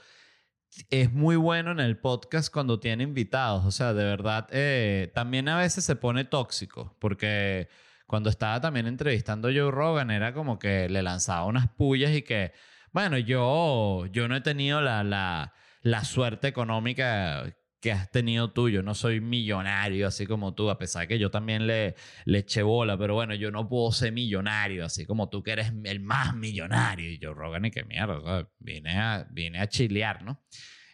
[0.90, 3.64] es muy bueno en el podcast cuando tiene invitados.
[3.64, 7.68] O sea, de verdad, eh, también a veces se pone tóxico, porque
[8.06, 12.22] cuando estaba también entrevistando a Joe Rogan era como que le lanzaba unas pullas y
[12.22, 12.52] que,
[12.92, 17.44] bueno, yo, yo no he tenido la, la, la suerte económica
[17.80, 18.68] que has tenido tú.
[18.68, 22.62] Yo no soy millonario así como tú, a pesar que yo también le, le eché
[22.62, 26.34] bola, pero bueno, yo no puedo ser millonario así como tú que eres el más
[26.36, 27.10] millonario.
[27.10, 30.42] Y yo, Rogan, y que mierda, vine, a, vine a chilear, ¿no?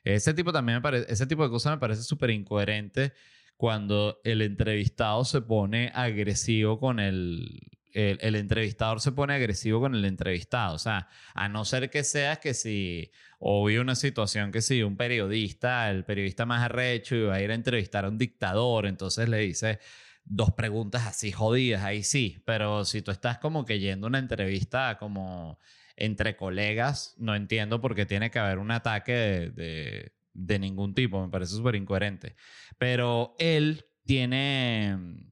[0.04, 3.12] Ese tipo también ese tipo de cosas me parece súper incoherente
[3.56, 9.94] cuando el entrevistado se pone agresivo con el, el, el, entrevistador se pone agresivo con
[9.94, 10.74] el entrevistado.
[10.74, 14.82] O sea, a no ser que seas que si o vi una situación que si
[14.82, 19.28] un periodista, el periodista más arrecho, iba a ir a entrevistar a un dictador, entonces
[19.28, 19.78] le dice
[20.24, 24.98] dos preguntas así jodidas, ahí sí, pero si tú estás como que yendo una entrevista
[24.98, 25.58] como
[25.96, 31.22] entre colegas, no entiendo por qué tiene que haber un ataque de, de, ningún tipo,
[31.24, 32.36] me parece súper incoherente.
[32.76, 35.25] Pero él tiene,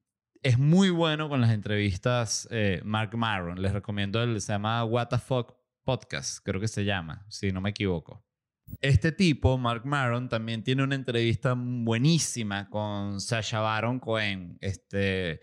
[0.45, 5.07] es muy bueno con las entrevistas, eh, Mark Maron, les recomiendo, él se llama What
[5.07, 8.23] the Fuck Podcast, creo que se llama, si no me equivoco.
[8.79, 14.59] Este tipo, Mark Maron, también tiene una entrevista buenísima con Sasha Baron Cohen.
[14.61, 15.39] Este,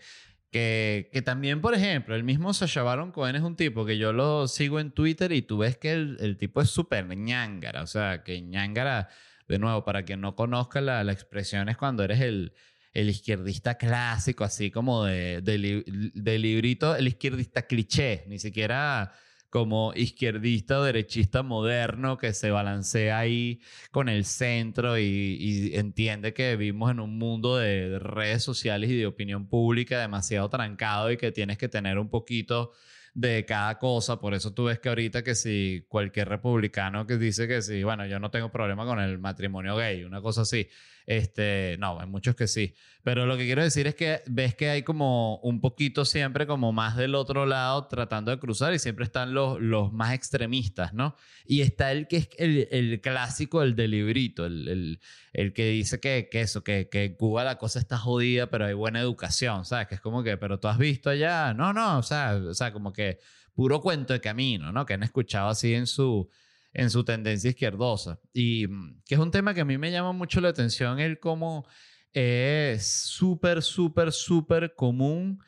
[0.51, 4.13] que, que, también, por ejemplo, el mismo Sasha Baron Cohen es un tipo que yo
[4.13, 7.81] lo sigo en Twitter y tú ves que el, el tipo es súper ñángara.
[7.81, 9.09] O sea, que ñángara,
[9.49, 12.53] de nuevo, para quien no conozca la, la expresión, es cuando eres el,
[12.93, 19.13] el izquierdista clásico, así como de, de, librito, el izquierdista cliché, ni siquiera
[19.49, 26.55] como izquierdista o derechista moderno que se balancea ahí con el centro y, entiende que
[26.55, 31.31] vivimos en un mundo de, redes sociales y de opinión pública demasiado trancado y que
[31.31, 32.71] tienes que tener un poquito
[33.13, 34.19] de cada cosa.
[34.19, 38.07] Por eso tú ves que ahorita que si cualquier republicano que dice que sí, bueno,
[38.07, 40.67] yo no tengo problema con el matrimonio gay, una cosa así.
[41.05, 42.73] Este, no, hay muchos que sí.
[43.03, 46.71] Pero lo que quiero decir es que ves que hay como un poquito siempre como
[46.71, 51.15] más del otro lado tratando de cruzar y siempre están los, los más extremistas, ¿no?
[51.45, 54.99] Y está el que es el, el clásico, el del librito, el, el,
[55.33, 58.65] el que dice que, que eso, que, que en Cuba la cosa está jodida, pero
[58.65, 59.87] hay buena educación, ¿sabes?
[59.87, 62.71] Que es como que, pero tú has visto allá, no, no, o sea, o sea,
[62.71, 63.19] como que
[63.53, 64.85] puro cuento de camino, ¿no?
[64.85, 66.29] Que han escuchado así en su
[66.73, 68.19] en su tendencia izquierdosa.
[68.33, 71.19] Y mm, que es un tema que a mí me llama mucho la atención, el
[71.19, 71.65] cómo
[72.13, 75.39] es súper, súper, súper común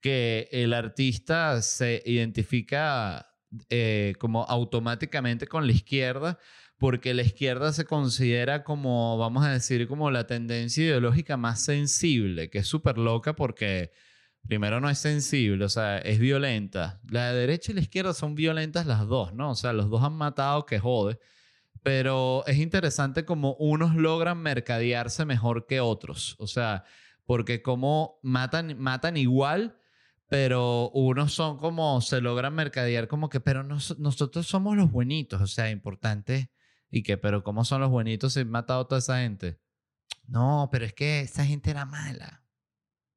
[0.00, 3.26] que el artista se identifica
[3.70, 6.38] eh, como automáticamente con la izquierda,
[6.78, 12.50] porque la izquierda se considera como, vamos a decir, como la tendencia ideológica más sensible,
[12.50, 13.92] que es súper loca porque
[14.46, 17.00] primero no es sensible, o sea, es violenta.
[17.08, 19.50] La derecha y la izquierda son violentas las dos, ¿no?
[19.50, 21.18] O sea, los dos han matado que jode.
[21.82, 26.36] Pero es interesante como unos logran mercadearse mejor que otros.
[26.38, 26.84] O sea,
[27.24, 29.78] porque como matan, matan igual,
[30.28, 35.40] pero unos son como, se logran mercadear como que, pero nosotros somos los buenitos.
[35.40, 36.50] O sea, importante.
[36.90, 39.58] ¿Y que Pero ¿cómo son los buenitos si han matado a toda esa gente?
[40.26, 42.41] No, pero es que esa gente era mala.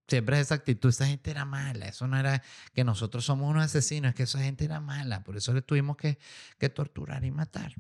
[0.08, 3.64] Siempre es esa actitud, esa gente era mala, eso no era que nosotros somos unos
[3.64, 6.20] asesinos, es que esa gente era mala, por eso le tuvimos que,
[6.60, 7.74] que torturar y matar.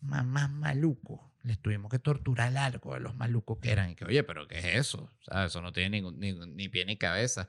[0.00, 3.94] Más, más maluco, les tuvimos que torturar algo de los malucos que eran.
[3.94, 5.10] Que, oye, pero ¿qué es eso?
[5.20, 7.46] Sea, eso no tiene ni, ni, pie ni cabeza.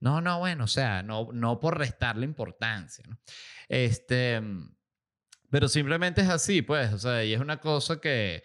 [0.00, 3.18] No, no, bueno, o sea, no, no por restarle importancia, ¿no?
[3.68, 4.40] Este,
[5.50, 8.42] pero simplemente es así, pues, o sea, y es una cosa que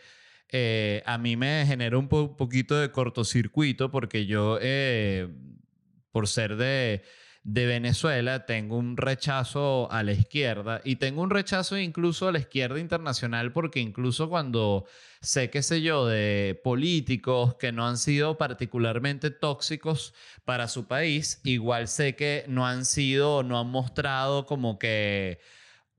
[0.52, 5.28] eh, a mí me generó un poquito de cortocircuito porque yo, eh,
[6.12, 7.04] por ser de,
[7.44, 12.40] de Venezuela, tengo un rechazo a la izquierda y tengo un rechazo incluso a la
[12.40, 14.86] izquierda internacional porque incluso cuando
[15.22, 21.42] sé, qué sé yo, de políticos que no han sido particularmente tóxicos para su país,
[21.44, 25.40] igual sé que no han sido, no han mostrado como que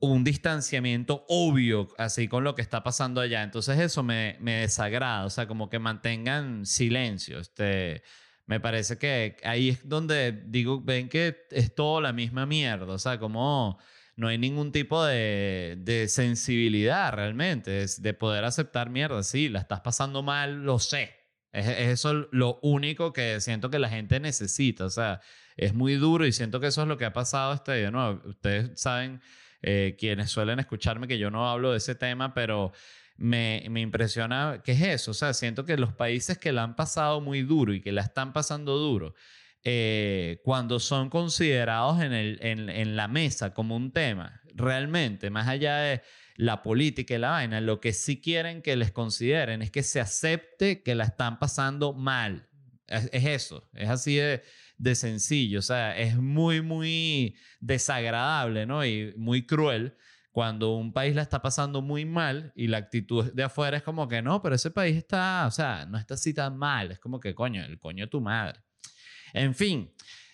[0.01, 3.43] un distanciamiento obvio así con lo que está pasando allá.
[3.43, 7.39] Entonces eso me, me desagrada, o sea, como que mantengan silencio.
[7.39, 8.03] Este,
[8.47, 12.99] me parece que ahí es donde digo, ven que es todo la misma mierda, o
[12.99, 13.79] sea, como
[14.17, 19.23] no hay ningún tipo de, de sensibilidad realmente, de poder aceptar mierda.
[19.23, 21.15] Sí, la estás pasando mal, lo sé.
[21.53, 25.21] Es, es eso lo único que siento que la gente necesita, o sea,
[25.57, 28.21] es muy duro y siento que eso es lo que ha pasado este día, ¿no?
[28.25, 29.21] Ustedes saben
[29.63, 32.73] eh, quienes suelen escucharme que yo no hablo de ese tema, pero
[33.17, 35.11] me, me, impresiona, ¿qué es eso?
[35.11, 38.01] O sea, siento que los países que la han pasado muy duro y que la
[38.01, 39.15] están pasando duro,
[39.63, 45.49] eh, cuando son considerados en, el, en, en, la mesa como un tema, realmente, más
[45.49, 46.03] allá de
[46.37, 50.01] la política y la vaina, lo que sí quieren que les consideren es que se
[50.01, 52.49] acepte que la están pasando mal.
[52.89, 54.43] es eso, es así de,
[54.81, 55.59] de sencillo.
[55.59, 58.85] O sea, es muy, muy desagradable, ¿no?
[58.85, 59.95] Y muy cruel
[60.33, 64.09] cuando un país la está pasando muy mal y la actitud de afuera es como
[64.09, 66.93] que no, pero ese país está, o sea, no está así tan mal.
[66.93, 68.61] Es como que, coño, el coño de tu madre.
[69.35, 69.93] En fin,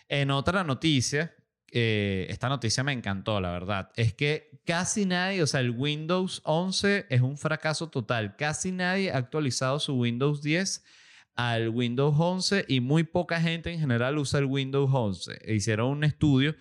[0.08, 1.34] en otra noticia,
[1.72, 6.40] eh, esta noticia me encantó, la verdad, es que casi nadie, o sea, el Windows
[6.44, 8.36] 11 es un fracaso total.
[8.36, 10.84] Casi nadie ha actualizado su Windows 10
[11.36, 15.54] al Windows 11 y muy poca gente en general usa el Windows 11.
[15.54, 16.56] Hicieron un estudio.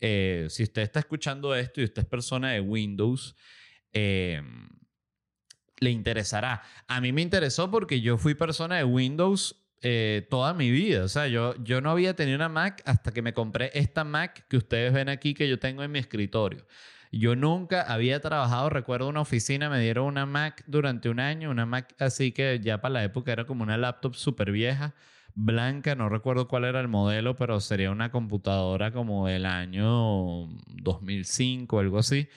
[0.00, 3.36] Eh, si usted está escuchando esto y usted es persona de Windows,
[3.92, 4.68] em,
[5.80, 6.62] le interesará.
[6.86, 11.04] A mí me interesó porque yo fui persona de Windows eh, toda mi vida.
[11.04, 14.46] O sea, yo, yo no había tenido una Mac hasta que me compré esta Mac
[14.48, 16.66] que ustedes ven aquí que yo tengo en mi escritorio.
[17.12, 21.66] Yo nunca había trabajado, recuerdo una oficina, me dieron una Mac durante un año, una
[21.66, 24.94] Mac así que ya para la época era como una laptop súper vieja,
[25.34, 30.46] blanca, no recuerdo cuál era el modelo, pero sería una computadora como del año
[30.82, 32.28] 2005 o algo así.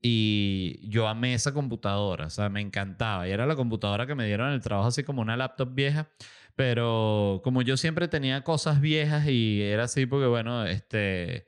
[0.00, 3.28] Y yo amé esa computadora, o sea, me encantaba.
[3.28, 6.10] Y era la computadora que me dieron el trabajo así como una laptop vieja.
[6.56, 11.46] Pero como yo siempre tenía cosas viejas y era así porque, bueno, este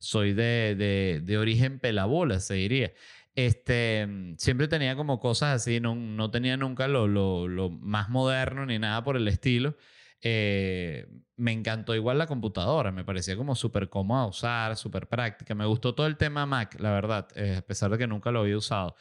[0.00, 2.92] soy de, de, de origen pelabola, se diría.
[3.34, 8.08] Este, mm, siempre tenía como cosas así, no, no tenía nunca lo, lo, lo, más
[8.08, 9.76] moderno ni nada por el estilo.
[10.22, 15.54] Eh, me encantó igual la computadora, me parecía como súper cómoda usar, súper práctica.
[15.54, 18.40] Me gustó todo el tema Mac, la verdad, eh, a pesar de que nunca lo
[18.40, 18.96] había usado.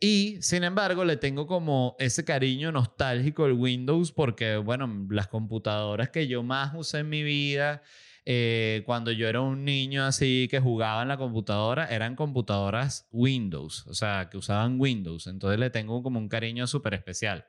[0.00, 6.10] Y sin embargo, le tengo como ese cariño nostálgico al Windows porque, bueno, las computadoras
[6.10, 7.82] que yo más usé en mi vida
[8.30, 13.86] eh, cuando yo era un niño así que jugaba en la computadora, eran computadoras Windows,
[13.86, 15.26] o sea, que usaban Windows.
[15.28, 17.46] Entonces le tengo como un cariño súper especial.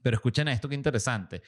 [0.00, 1.42] Pero escuchen esto, qué interesante.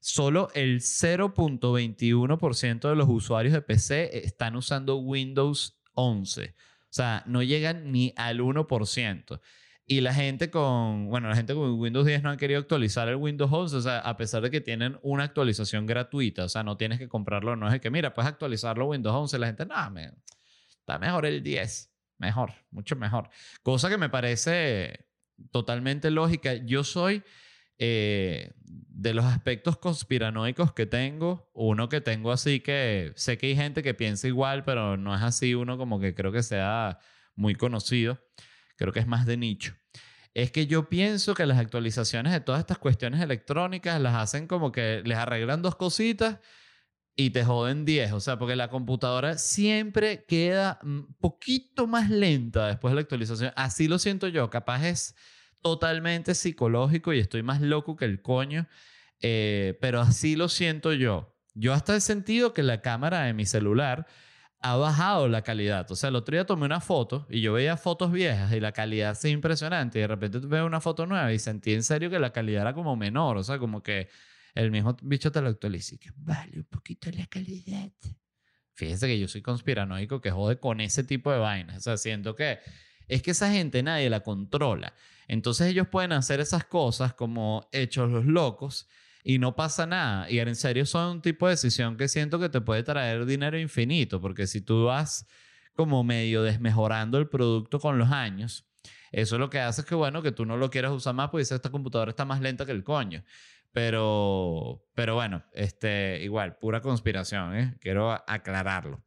[0.00, 6.56] Solo el 0.21% de los usuarios de PC están usando Windows 11.
[6.96, 9.40] O sea, no llegan ni al 1%.
[9.84, 13.16] Y la gente con, bueno, la gente con Windows 10 no ha querido actualizar el
[13.16, 16.78] Windows 11, o sea, a pesar de que tienen una actualización gratuita, o sea, no
[16.78, 20.10] tienes que comprarlo, no es que, mira, puedes actualizarlo Windows 11, la gente, no, me,
[20.70, 23.28] está mejor el 10, mejor, mucho mejor.
[23.62, 25.06] Cosa que me parece
[25.50, 26.54] totalmente lógica.
[26.54, 27.22] Yo soy
[27.78, 28.54] eh,
[28.98, 33.82] de los aspectos conspiranoicos que tengo, uno que tengo así que sé que hay gente
[33.82, 36.98] que piensa igual, pero no es así uno como que creo que sea
[37.34, 38.18] muy conocido
[38.76, 39.74] creo que es más de nicho,
[40.34, 44.70] es que yo pienso que las actualizaciones de todas estas cuestiones electrónicas las hacen como
[44.70, 46.38] que les arreglan dos cositas
[47.16, 48.12] y te joden 10.
[48.12, 53.52] O sea, porque la computadora siempre queda un poquito más lenta después de la actualización.
[53.56, 54.50] Así lo siento yo.
[54.50, 55.14] Capaz es
[55.66, 58.68] totalmente psicológico y estoy más loco que el coño.
[59.20, 61.34] Eh, pero así lo siento yo.
[61.54, 64.06] Yo hasta he sentido que la cámara de mi celular
[64.60, 65.90] ha bajado la calidad.
[65.90, 68.70] O sea, el otro día tomé una foto y yo veía fotos viejas y la
[68.70, 69.98] calidad es impresionante.
[69.98, 72.72] Y de repente veo una foto nueva y sentí en serio que la calidad era
[72.72, 73.36] como menor.
[73.36, 74.08] O sea, como que
[74.54, 77.90] el mismo bicho te lo actualiza y que vale un poquito la calidad.
[78.74, 81.78] Fíjense que yo soy conspiranoico que jode con ese tipo de vainas.
[81.78, 82.60] O sea, siento que
[83.08, 84.94] es que esa gente nadie la controla.
[85.28, 88.88] Entonces ellos pueden hacer esas cosas como hechos los locos
[89.24, 90.30] y no pasa nada.
[90.30, 93.58] Y en serio son un tipo de decisión que siento que te puede traer dinero
[93.58, 95.26] infinito, porque si tú vas
[95.74, 98.66] como medio desmejorando el producto con los años,
[99.12, 101.50] eso lo que hace es que, bueno, que tú no lo quieras usar más, pues
[101.50, 103.24] esta computadora está más lenta que el coño.
[103.72, 107.76] Pero, pero bueno, este, igual, pura conspiración, ¿eh?
[107.80, 109.02] quiero aclararlo.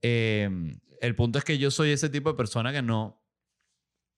[0.00, 3.25] Em, el punto es que yo soy ese tipo de persona que no,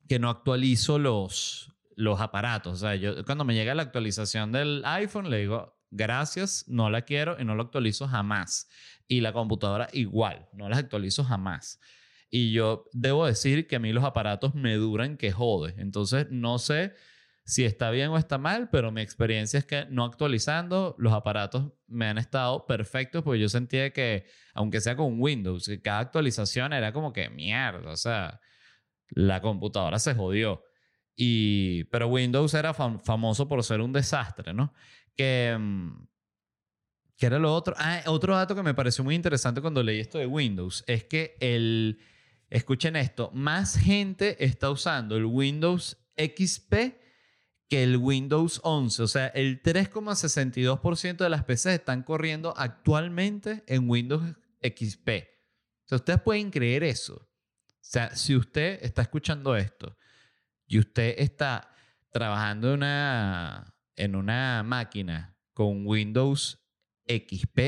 [0.09, 2.74] que no actualizo los, los aparatos.
[2.74, 7.02] O sea, yo cuando me llega la actualización del iPhone, le digo, gracias, no la
[7.02, 8.68] quiero y no lo actualizo jamás.
[9.06, 11.80] Y la computadora igual, no las actualizo jamás.
[12.30, 15.74] Y yo debo decir que a mí los aparatos me duran que jode.
[15.78, 16.94] Entonces, no sé
[17.44, 21.72] si está bien o está mal, pero mi experiencia es que no actualizando, los aparatos
[21.86, 26.92] me han estado perfectos, porque yo sentía que, aunque sea con Windows, cada actualización era
[26.92, 28.38] como que mierda, o sea,
[29.11, 30.62] la computadora se jodió.
[31.16, 34.72] Y, pero Windows era famoso por ser un desastre, ¿no?
[35.16, 36.06] Que, mm,
[37.16, 37.74] ¿Qué era lo otro?
[37.76, 41.36] Ah, otro dato que me pareció muy interesante cuando leí esto de Windows es que
[41.40, 41.98] el,
[42.48, 46.74] escuchen esto, más gente está usando el Windows XP
[47.68, 49.02] que el Windows 11.
[49.02, 55.09] O sea, el 3,62% de las PCs están corriendo actualmente en Windows XP.
[55.09, 57.28] O sea, ustedes pueden creer eso.
[57.89, 59.97] Sea, si usted está escuchando esto
[60.66, 61.74] y usted está
[62.11, 66.62] trabajando una, en una máquina con Windows
[67.07, 67.59] XP,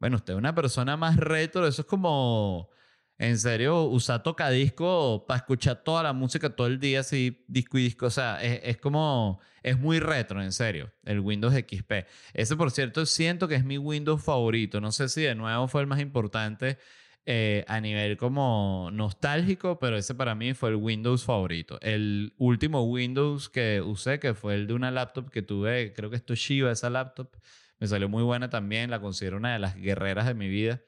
[0.00, 2.70] bueno, usted es una persona más retro, eso es como,
[3.16, 7.84] en serio, usar tocadisco para escuchar toda la música todo el día, así, disco y
[7.84, 12.08] disco, o sea, es, es como, es muy retro, en serio, el Windows XP.
[12.34, 15.80] Ese, por cierto, siento que es mi Windows favorito, no sé si de nuevo fue
[15.80, 16.78] el más importante
[17.24, 21.78] eh, a nivel como nostálgico, pero ese para mí fue el Windows favorito.
[21.80, 26.16] El último Windows que usé, que fue el de una laptop que tuve, creo que
[26.16, 27.30] es Toshiba esa laptop,
[27.78, 30.82] me salió muy buena también, la considero una de las guerreras de mi vida.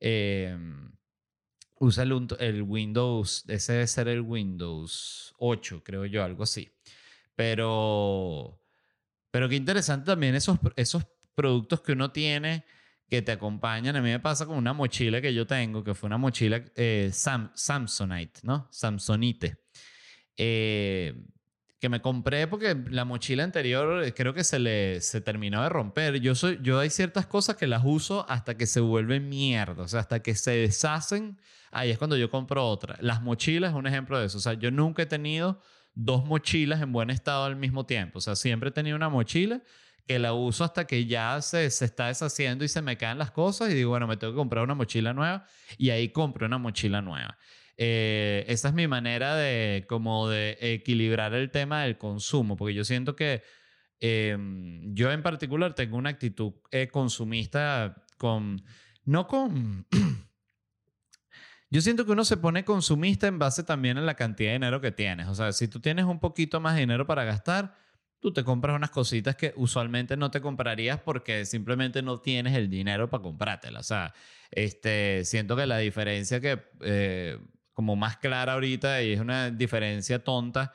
[0.00, 0.56] Eh,
[1.78, 6.72] usa el, el, Windows, ese debe ser el Windows 8, creo yo, algo así.
[7.36, 8.60] Pero,
[9.30, 11.06] pero qué interesante también esos, esos
[11.36, 12.64] productos que uno tiene
[13.08, 13.96] que te acompañan.
[13.96, 17.10] A mí me pasa con una mochila que yo tengo, que fue una mochila eh,
[17.12, 18.68] Samsonite, ¿no?
[18.70, 19.56] Samsonite.
[20.36, 21.14] Eh,
[21.80, 25.68] que me compré porque la mochila anterior eh, creo que se le se terminó de
[25.68, 26.20] romper.
[26.20, 29.88] Yo soy yo hay ciertas cosas que las uso hasta que se vuelven mierda, o
[29.88, 31.38] sea, hasta que se deshacen,
[31.70, 32.98] ahí es cuando yo compro otra.
[33.00, 35.60] Las mochilas es un ejemplo de eso, o sea, yo nunca he tenido
[35.94, 39.62] dos mochilas en buen estado al mismo tiempo, o sea, siempre he tenido una mochila
[40.08, 43.30] que la uso hasta que ya se, se, está deshaciendo y se me caen las
[43.30, 45.44] cosas y digo, bueno, me tengo que comprar una mochila nueva
[45.76, 47.36] y ahí compro una mochila nueva.
[47.76, 52.84] Eh, esa es mi manera de como de equilibrar el tema del consumo, porque yo
[52.84, 53.42] siento que
[54.00, 58.64] em, yo en particular tengo una actitud eh, consumista con,
[59.04, 59.86] no con...
[61.70, 64.80] Yo siento que uno se pone consumista en base también a la cantidad de dinero
[64.80, 65.28] que tienes.
[65.28, 67.74] O sea, si tú tienes un poquito más de dinero para gastar,
[68.20, 72.68] tú te compras unas cositas que usualmente no te comprarías porque simplemente no tienes el
[72.68, 73.86] dinero para comprártelas.
[73.86, 74.14] O sea,
[74.50, 77.38] este, siento que la diferencia que, eh,
[77.72, 80.72] como más clara ahorita, y es una diferencia tonta,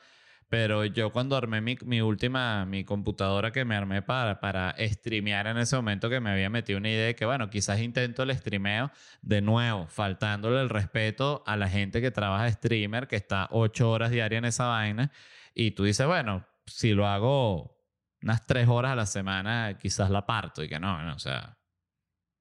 [0.48, 5.46] pero yo cuando armé mi, mi, última, mi computadora que me armé para, para streamear
[5.48, 8.36] en ese momento que me había metido una idea de que, bueno, quizás intento el
[8.36, 8.90] streameo
[9.20, 14.10] de nuevo, faltándole el respeto a la gente que trabaja streamer, que está ocho horas
[14.10, 15.10] diarias en esa vaina,
[15.54, 17.74] y tú dices, bueno, si lo hago
[18.22, 21.58] unas tres horas a la semana, quizás la parto y que no, o sea,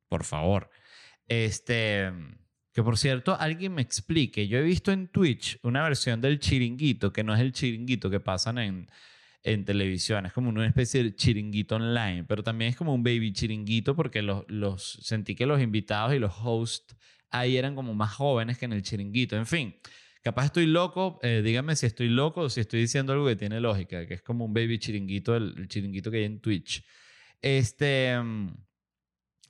[0.09, 0.69] por favor.
[1.27, 2.11] Este,
[2.73, 7.11] que por cierto, alguien me explique, yo he visto en Twitch una versión del chiringuito,
[7.11, 8.87] que no es el chiringuito que pasan en,
[9.43, 13.33] en televisión, es como una especie de chiringuito online, pero también es como un baby
[13.33, 16.95] chiringuito porque los, los sentí que los invitados y los hosts
[17.29, 19.75] ahí eran como más jóvenes que en el chiringuito, en fin.
[20.23, 23.59] Capaz estoy loco, eh, díganme si estoy loco o si estoy diciendo algo que tiene
[23.59, 26.81] lógica, que es como un baby chiringuito, el, chiringuito que hay en Twitch.
[27.41, 28.55] Este, mm,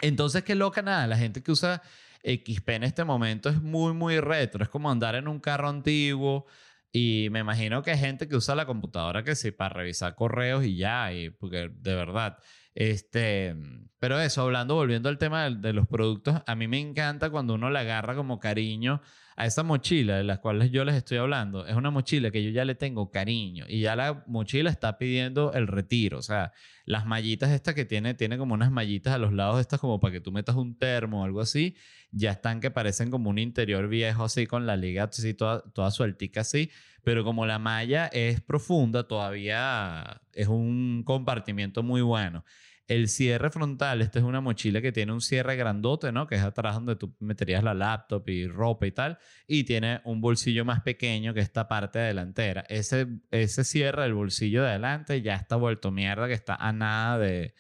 [0.01, 1.84] entonces, qué loca nada, la gente que usa
[2.24, 6.47] XP en este momento es muy, muy retro, es como andar en un carro antiguo.
[6.91, 10.65] Y me imagino que hay gente que usa la computadora que sí para revisar correos
[10.65, 12.38] y ya, y porque de verdad.
[12.76, 13.55] Este,
[13.99, 17.53] pero eso, hablando, volviendo al tema de, de, los productos, a mí me encanta cuando
[17.53, 19.01] uno le agarra como cariño
[19.36, 22.51] a esa mochila de las cuales yo les estoy hablando, es una mochila que yo
[22.51, 26.19] ya le tengo cariño y ya la mochila está pidiendo el retiro.
[26.19, 26.51] O sea,
[26.86, 30.13] las mallitas estas que tiene, tiene como unas mallitas a los lados estas como para
[30.13, 31.76] que tú metas un termo o algo así,
[32.11, 35.91] ya están que parecen como un interior viejo así con la liga así toda, toda
[35.91, 36.69] sueltica así.
[37.04, 42.45] Pero como la malla es profunda, todavía es un compartimiento muy bueno.
[42.88, 46.28] El cierre frontal, esta es una mochila que tiene un cierre grandote, ¿no?
[46.28, 49.18] Que es atrás donde tú meterías la laptop y ropa y tal.
[49.47, 52.66] Y tiene un bolsillo más pequeño que esta parte delantera.
[52.68, 57.18] Ese, ese cierre del bolsillo de adelante ya está vuelto mierda, que está a nada
[57.20, 57.54] de,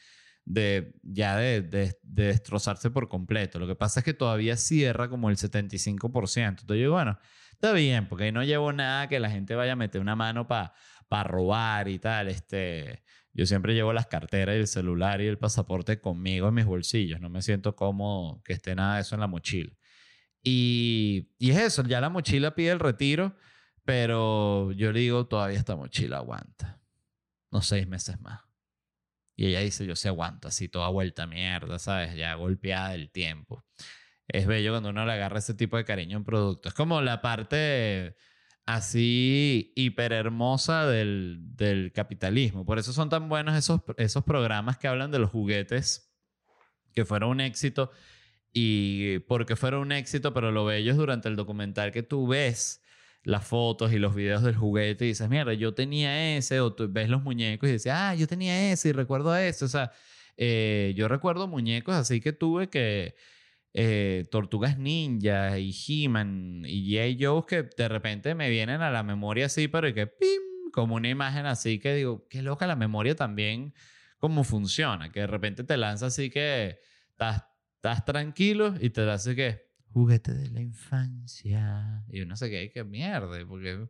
[0.45, 3.59] de ya de, de, destrozarse por completo.
[3.59, 6.47] Lo que pasa es que todavía cierra como el 75%.
[6.47, 7.17] Entonces yo bueno,
[7.63, 10.73] está bien, porque no llevo nada que la gente vaya a meter una mano para
[11.13, 12.27] para robar y tal.
[12.27, 13.03] Este,
[13.33, 17.21] yo siempre llevo las carteras y el celular y el pasaporte conmigo en mis bolsillos.
[17.21, 19.71] No me siento cómodo que esté nada de eso en la mochila.
[20.41, 23.35] Y, y es eso, ya la mochila pide el retiro,
[23.85, 26.81] pero yo le digo, todavía esta mochila aguanta.
[27.51, 28.41] No seis meses más.
[29.35, 32.15] Y ella dice, yo se aguanto así, toda vuelta mierda, ¿sabes?
[32.15, 33.63] Ya golpeada del tiempo.
[34.27, 36.69] Es bello cuando uno le agarra ese tipo de cariño en producto.
[36.69, 38.15] Es como la parte
[38.65, 42.65] así hiper hermosa del, del, capitalismo.
[42.65, 46.13] Por eso son tan buenos esos, esos programas que hablan de los juguetes
[46.93, 47.91] que fueron un éxito
[48.53, 52.81] y porque fueron un éxito, pero lo bello es durante el documental que tú ves
[53.23, 56.87] las fotos y los videos del juguete y dices, mierda, yo tenía ese, o tú
[56.91, 59.65] ves los muñecos y dices, ah, yo tenía ese y recuerdo eso.
[59.65, 59.91] O sea,
[60.37, 63.15] eh, yo recuerdo muñecos así que tuve que
[63.73, 67.17] eh, Tortugas Ninja y He-Man y J.
[67.19, 70.71] Joe que de repente me vienen a la memoria así, pero que ¡pim!
[70.71, 73.73] como una imagen así que digo, qué loca la memoria también,
[74.17, 76.79] cómo funciona, que de repente te lanza así que
[77.11, 77.45] estás,
[78.05, 83.45] tranquilo y te hace que juguete de la infancia y uno se queda que mierda,
[83.47, 83.87] porque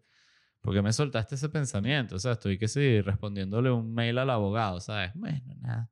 [0.61, 4.79] porque me soltaste ese pensamiento, o sea, estoy que sí respondiéndole un mail al abogado,
[4.79, 5.11] ¿sabes?
[5.13, 5.91] Bueno, nada.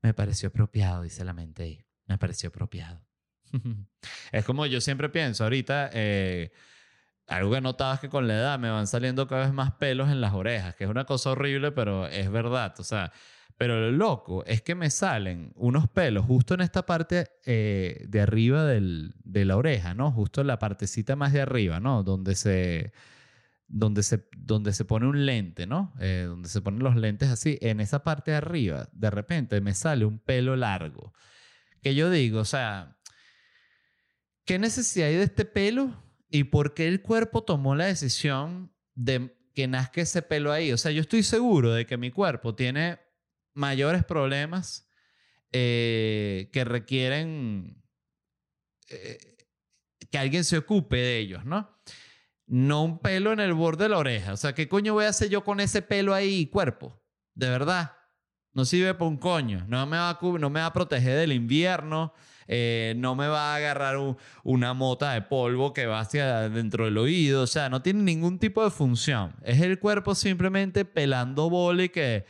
[0.00, 1.84] Me pareció apropiado, dice la mente ahí.
[2.06, 3.05] Me pareció apropiado.
[4.32, 6.52] es como yo siempre pienso ahorita, eh,
[7.26, 10.20] algo que es que con la edad me van saliendo cada vez más pelos en
[10.20, 12.74] las orejas, que es una cosa horrible, pero es verdad.
[12.78, 13.12] O sea,
[13.56, 18.20] pero lo loco es que me salen unos pelos justo en esta parte eh, de
[18.20, 20.12] arriba del, de la oreja, ¿no?
[20.12, 22.02] Justo en la partecita más de arriba, ¿no?
[22.02, 22.92] Donde se,
[23.66, 25.94] donde se, donde se pone un lente, ¿no?
[26.00, 27.58] Eh, donde se ponen los lentes así.
[27.62, 31.14] En esa parte de arriba, de repente me sale un pelo largo.
[31.82, 32.95] Que yo digo, o sea,
[34.46, 36.00] ¿Qué necesidad hay de este pelo?
[36.30, 40.72] ¿Y por qué el cuerpo tomó la decisión de que nazca ese pelo ahí?
[40.72, 43.00] O sea, yo estoy seguro de que mi cuerpo tiene
[43.54, 44.88] mayores problemas
[45.50, 47.82] eh, que requieren
[48.88, 49.18] eh,
[50.10, 51.76] que alguien se ocupe de ellos, ¿no?
[52.46, 54.32] No un pelo en el borde de la oreja.
[54.32, 57.02] O sea, ¿qué coño voy a hacer yo con ese pelo ahí, cuerpo?
[57.34, 57.96] De verdad.
[58.52, 59.64] No sirve para un coño.
[59.66, 62.14] No me va a, no me va a proteger del invierno
[62.48, 63.96] eh, no me va a agarrar
[64.44, 68.38] una mota de polvo que va hacia dentro del oído, o sea, no tiene ningún
[68.38, 69.34] tipo de función.
[69.42, 72.26] Es el cuerpo simplemente pelando boli que,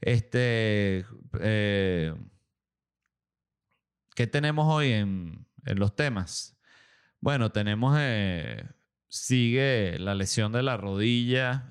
[0.00, 1.04] este,
[1.40, 2.14] eh,
[4.14, 6.56] ¿qué tenemos hoy en, los temas?
[7.20, 8.64] Bueno, tenemos, eh,
[9.08, 11.68] sigue la lesión de la rodilla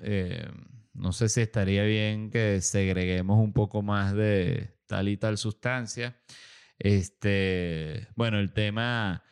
[0.94, 6.16] no sé si estaría bien que segreguemos un poco más de tal y tal sustancia.
[6.78, 9.22] Este, bueno, el tema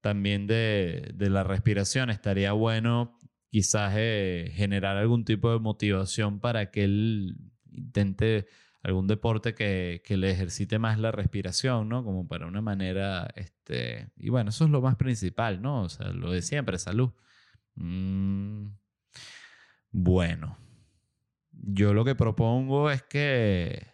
[0.00, 3.18] también de, la respiración estaría bueno
[3.50, 7.36] quizás eh, generar algún tipo de motivación para que él
[7.72, 8.46] intente
[8.82, 12.04] algún deporte que, que, le ejercite más la respiración, ¿no?
[12.04, 15.82] Como para una manera, este, y bueno, eso es lo más principal, ¿no?
[15.82, 17.10] O sea, lo de siempre, salud.
[17.74, 18.68] Mm,
[19.92, 20.56] bueno,
[21.52, 23.89] yo lo que propongo es que,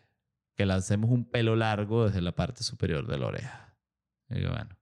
[0.56, 3.76] que lancemos un pelo largo desde la parte superior de la oreja.
[4.30, 4.76] Y bueno,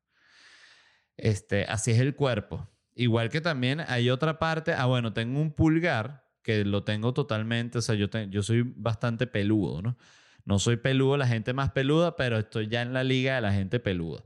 [1.17, 2.69] este, así es el cuerpo.
[2.95, 7.79] Igual que también hay otra parte, ah, bueno, tengo un pulgar que lo tengo totalmente,
[7.79, 9.97] o sea, yo, yo soy bastante peludo, ¿no?
[10.45, 13.53] No soy peludo, la gente más peluda, pero estoy ya en la liga de la
[13.53, 14.25] gente peluda.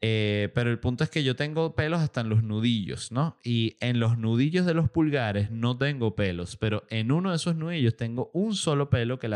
[0.00, 3.36] Eh, pero el punto es que yo tengo pelos hasta en los nudillos, ¿no?
[3.42, 7.56] Y en los nudillos de los pulgares no tengo pelos, pero en uno de esos
[7.56, 9.28] nudillos tengo un solo pelo que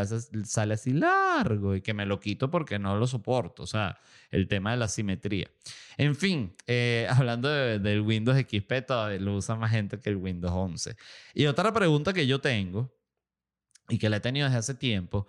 [0.45, 3.63] sale así largo y que me lo quito porque no lo soporto.
[3.63, 3.99] O sea,
[4.31, 5.49] el tema de la simetría.
[5.97, 10.53] En fin, eh, hablando del Windows XP, todavía lo usa más gente que el Windows
[10.53, 10.95] 11.
[11.33, 12.89] Y otra pregunta que yo tengo
[13.89, 15.27] y que la he tenido desde hace tiempo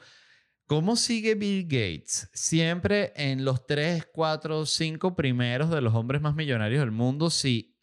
[0.66, 2.30] ¿Cómo sigue Bill Gates?
[2.32, 7.76] Siempre en los 3, 4, 5 primeros de los hombres más millonarios del mundo, si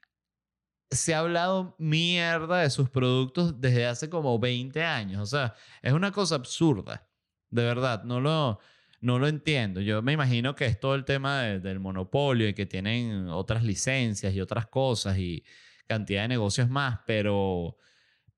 [0.89, 5.21] se ha hablado mierda de sus productos desde hace como 20 años.
[5.21, 7.07] O sea, es una cosa absurda.
[7.49, 8.59] De verdad, no lo,
[8.99, 9.81] no lo entiendo.
[9.81, 14.33] Yo me imagino que es todo el tema del monopolio y que tienen otras licencias
[14.33, 15.43] y otras cosas y
[15.87, 17.77] cantidad de negocios más, pero,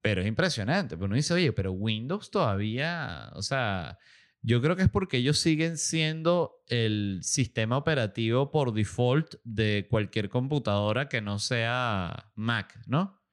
[0.01, 0.95] pero es impresionante.
[0.95, 3.97] Uno dice, oye, pero Windows todavía, o sea,
[4.45, 10.27] yo creo que es porque ellos siguen siendo el sistema operativo por default de cualquier
[10.27, 13.23] computadora que no sea Mac, ¿no?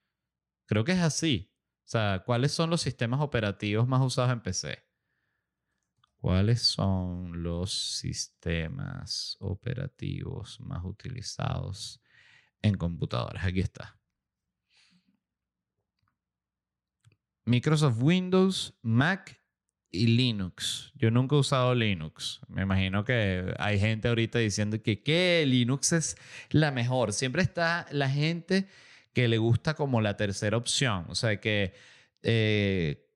[0.66, 1.52] Creo que es así.
[1.84, 4.84] O sea, ¿cuáles son los sistemas operativos más usados en PC?
[6.14, 12.00] ¿Cuáles son los sistemas operativos más utilizados
[12.62, 13.44] en computadoras?
[13.44, 13.98] Aquí está.
[17.44, 19.39] Microsoft Windows, Mac
[19.92, 20.92] y Linux.
[20.94, 22.40] Yo nunca he usado Linux.
[22.48, 25.44] Me imagino que hay gente ahorita diciendo que, ¿qué?
[25.46, 26.16] Linux es
[26.50, 27.12] la mejor.
[27.12, 28.68] Siempre está la gente
[29.12, 31.06] que le gusta como la tercera opción.
[31.08, 31.74] O sea, que
[32.22, 33.08] eh,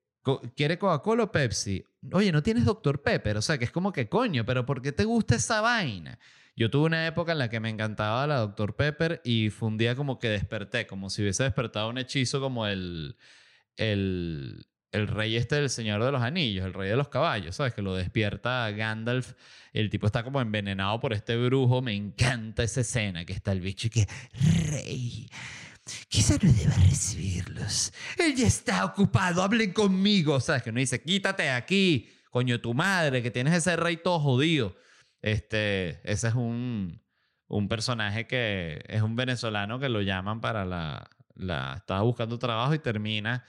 [0.55, 1.85] quiere Coca-Cola o Pepsi.
[2.11, 3.01] Oye, no tienes Dr.
[3.01, 3.37] Pepper.
[3.37, 6.19] O sea, que es como que coño, pero ¿por qué te gusta esa vaina?
[6.57, 8.75] Yo tuve una época en la que me encantaba la Dr.
[8.75, 12.65] Pepper y fue un día como que desperté, como si hubiese despertado un hechizo como
[12.65, 13.17] el,
[13.75, 14.65] el,
[14.95, 17.73] el rey este del Señor de los Anillos, el rey de los caballos, ¿sabes?
[17.73, 19.33] Que lo despierta Gandalf.
[19.73, 21.81] El tipo está como envenenado por este brujo.
[21.81, 24.07] Me encanta esa escena que está el bicho y que,
[24.69, 25.29] rey,
[26.07, 27.91] quizá no deba recibirlos.
[28.17, 30.39] Él ya está ocupado, hablen conmigo.
[30.39, 30.63] ¿Sabes?
[30.63, 34.77] Que uno dice, quítate aquí, coño, tu madre, que tienes ese rey todo jodido.
[35.21, 37.01] Este, ese es un,
[37.47, 41.75] un personaje que es un venezolano que lo llaman para la, la...
[41.77, 43.43] Estaba buscando trabajo y termina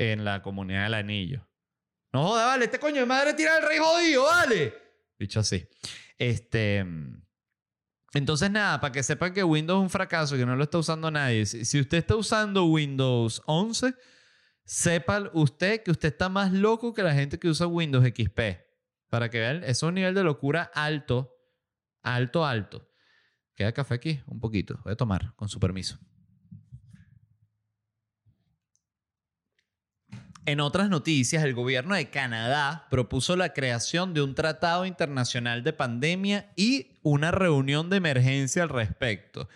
[0.00, 1.46] en la comunidad del anillo.
[2.12, 4.74] No joda, vale, este coño de madre tira el rey jodido, vale.
[5.18, 5.68] Dicho así.
[6.16, 6.84] Este.
[8.14, 11.10] Entonces, nada, para que sepan que Windows es un fracaso, que no lo está usando
[11.10, 11.44] nadie.
[11.46, 13.94] Si, usted está usando Windows 11,
[14.64, 18.40] sepa usted que usted está más loco que la gente que usa Windows XP.
[19.10, 21.36] Para que vean, es un nivel de locura alto,
[22.02, 22.88] alto, alto.
[23.54, 24.80] Queda café aquí, un poquito.
[24.82, 25.98] Voy a tomar, con su permiso.
[30.46, 35.72] En otras noticias, el gobierno de Canadá propuso la creación de un tratado internacional de
[35.72, 39.48] pandemia y una reunión de emergencia al respecto.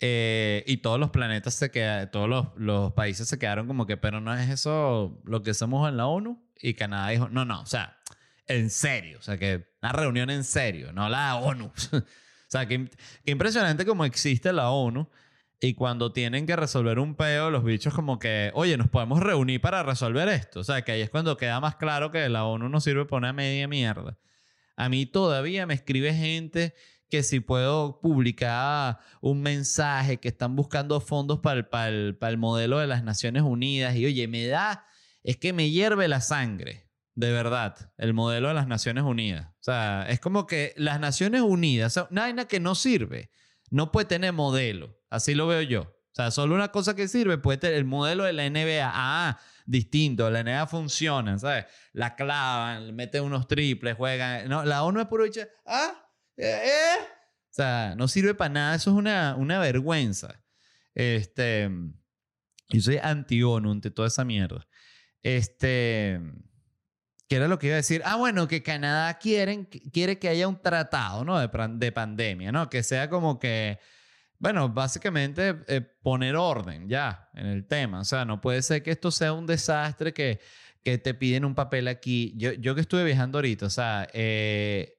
[0.00, 4.22] Eh, y todos los planetas se quedaron, todos los, países se quedaron como que, pero
[4.22, 6.42] no es eso lo que somos en la ONU.
[6.62, 7.98] Y Canadá dijo, no, no, o sea,
[8.46, 11.66] en serio, o sea, que una reunión en serio, no la ONU.
[11.92, 12.02] o
[12.48, 12.90] sea, que
[13.26, 15.06] impresionante como existe la ONU
[15.62, 19.60] y cuando tienen que resolver un peo, los bichos como que, oye, nos podemos reunir
[19.60, 20.60] para resolver esto.
[20.60, 23.18] O sea, que ahí es cuando queda más claro que la ONU no sirve para
[23.18, 24.18] una media mierda.
[24.76, 26.74] A mí todavía me escribe gente
[27.10, 32.30] que si puedo publicar un mensaje que están buscando fondos para el, para el, para
[32.30, 33.94] el modelo de las Naciones Unidas.
[33.96, 34.86] Y oye, me da,
[35.22, 36.88] es que me hierve la sangre.
[37.14, 39.48] De verdad, el modelo de las Naciones Unidas.
[39.60, 43.30] O sea, es como que las Naciones Unidas, o sea, que no sirve,
[43.68, 44.99] no puede tener modelo.
[45.10, 45.82] Así lo veo yo.
[45.82, 48.90] O sea, solo una cosa que sirve puede tener el modelo de la NBA.
[48.92, 50.30] Ah, distinto.
[50.30, 51.66] La NBA funciona, ¿sabes?
[51.92, 54.48] La clavan, meten unos triples, juegan.
[54.48, 55.92] No, la ONU es puro dicho, ah,
[56.36, 57.04] eh, eh.
[57.50, 58.74] O sea, no sirve para nada.
[58.76, 60.42] Eso es una, una vergüenza.
[60.94, 61.70] Este,
[62.68, 64.66] yo soy anti-ONU ante toda esa mierda.
[65.22, 66.20] Este,
[67.28, 68.02] ¿qué era lo que iba a decir?
[68.04, 71.38] Ah, bueno, que Canadá quieren, quiere que haya un tratado, ¿no?
[71.38, 72.68] De, de pandemia, ¿no?
[72.70, 73.78] Que sea como que,
[74.40, 78.00] bueno, básicamente eh, poner orden ya en el tema.
[78.00, 80.40] O sea, no puede ser que esto sea un desastre que,
[80.82, 82.32] que te piden un papel aquí.
[82.36, 84.98] Yo, yo que estuve viajando ahorita, o sea, eh,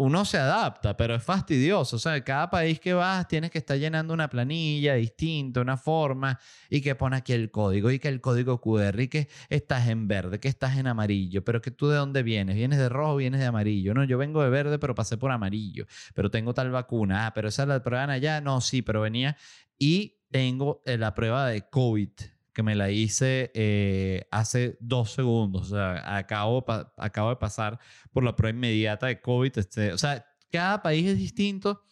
[0.00, 1.96] uno se adapta, pero es fastidioso.
[1.96, 6.40] O sea, cada país que vas tienes que estar llenando una planilla distinta, una forma,
[6.70, 10.08] y que pone aquí el código, y que el código QR, y que estás en
[10.08, 13.40] verde, que estás en amarillo, pero que tú de dónde vienes, vienes de rojo, vienes
[13.40, 13.92] de amarillo.
[13.92, 15.84] No, yo vengo de verde, pero pasé por amarillo,
[16.14, 17.26] pero tengo tal vacuna.
[17.26, 18.40] Ah, pero esa la prueban allá.
[18.40, 19.36] No, sí, pero venía.
[19.78, 22.10] Y tengo eh, la prueba de COVID
[22.52, 25.72] que me la hice eh, hace dos segundos.
[25.72, 27.78] O sea, acabo, de pasar
[28.12, 29.58] por la prueba inmediata de COVID.
[29.58, 31.82] Este, o sea, cada país es distinto.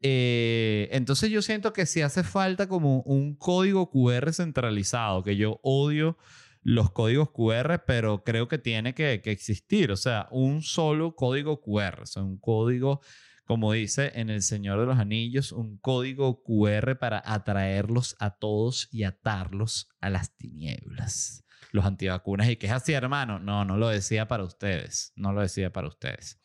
[0.00, 5.60] Eh, entonces yo siento que sí hace falta como un código QR centralizado, que yo
[5.62, 6.18] odio
[6.62, 9.90] los códigos QR, pero creo que tiene que, que existir.
[9.90, 13.00] O sea, un solo código QR, o sea, un código,
[13.44, 18.88] como dice en El Señor de los Anillos, un código QR para atraerlos a todos
[18.90, 21.44] y atarlos a las tinieblas.
[21.70, 22.48] Los antivacunas.
[22.48, 23.38] ¿Y que es así, hermano?
[23.38, 25.12] No, no lo decía para ustedes.
[25.16, 26.38] No lo decía para ustedes.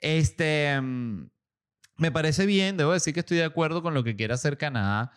[0.00, 0.80] Este.
[0.80, 1.28] mm,
[2.00, 5.12] me parece bien, debo decir que estoy de acuerdo con lo que quiere hacer Canadá,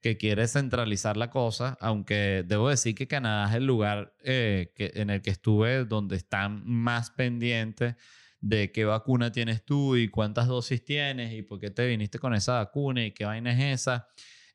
[0.00, 4.92] que quiere centralizar la cosa, aunque debo decir que Canadá es el lugar eh, que,
[4.94, 7.96] en el que estuve donde están más pendientes
[8.40, 12.34] de qué vacuna tienes tú y cuántas dosis tienes y por qué te viniste con
[12.34, 14.08] esa vacuna y qué vaina es esa.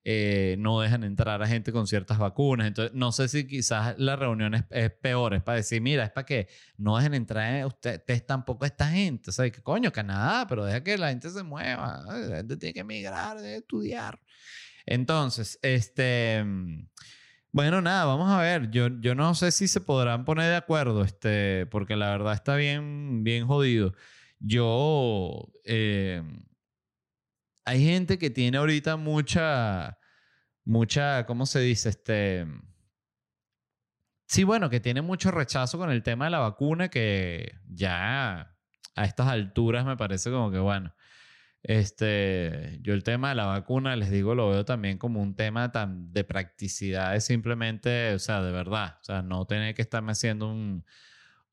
[0.05, 2.67] Eh, no dejan entrar a gente con ciertas vacunas.
[2.67, 6.11] Entonces, no sé si quizás la reunión es, es peor, es para decir, mira, es
[6.11, 9.29] para que no dejen entrar a ustedes tampoco a esta gente.
[9.29, 12.03] O sea, que coño, Canadá, pero deja que la gente se mueva.
[12.05, 14.19] La gente tiene que emigrar, debe estudiar.
[14.85, 16.43] Entonces, este.
[17.53, 18.71] Bueno, nada, vamos a ver.
[18.71, 22.55] Yo, yo no sé si se podrán poner de acuerdo, este, porque la verdad está
[22.55, 23.93] bien, bien jodido.
[24.39, 25.51] Yo.
[25.63, 26.23] eh,
[27.65, 29.97] hay gente que tiene ahorita mucha,
[30.65, 31.89] mucha, ¿cómo se dice?
[31.89, 32.45] Este,
[34.27, 38.55] sí, bueno, que tiene mucho rechazo con el tema de la vacuna, que ya
[38.95, 40.93] a estas alturas me parece como que, bueno,
[41.63, 45.71] este, yo el tema de la vacuna, les digo, lo veo también como un tema
[45.71, 50.11] tan de practicidad, es simplemente, o sea, de verdad, o sea, no tener que estarme
[50.11, 50.85] haciendo un,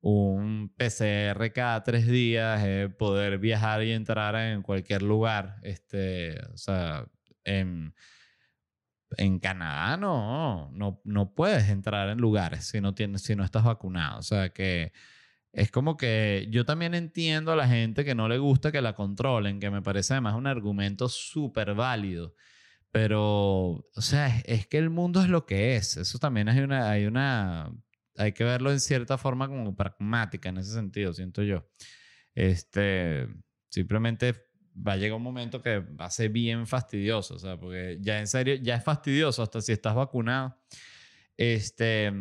[0.00, 5.56] un PCR cada tres días, eh, poder viajar y entrar en cualquier lugar.
[5.62, 7.06] Este, o sea,
[7.44, 7.94] en,
[9.16, 13.64] en Canadá no, no, no puedes entrar en lugares si no, tienes, si no estás
[13.64, 14.18] vacunado.
[14.18, 14.92] O sea que
[15.52, 18.94] es como que yo también entiendo a la gente que no le gusta que la
[18.94, 22.34] controlen, que me parece además un argumento súper válido.
[22.92, 25.96] Pero, o sea, es, es que el mundo es lo que es.
[25.96, 27.72] Eso también hay una, hay una,
[28.16, 31.68] hay que verlo en cierta forma como pragmática en ese sentido, siento yo.
[32.34, 33.28] Este,
[33.68, 34.34] simplemente
[34.76, 38.18] va a llegar un momento que va a ser bien fastidioso, o sea, porque ya
[38.20, 40.56] en serio, ya es fastidioso hasta si estás vacunado.
[41.36, 42.12] Este,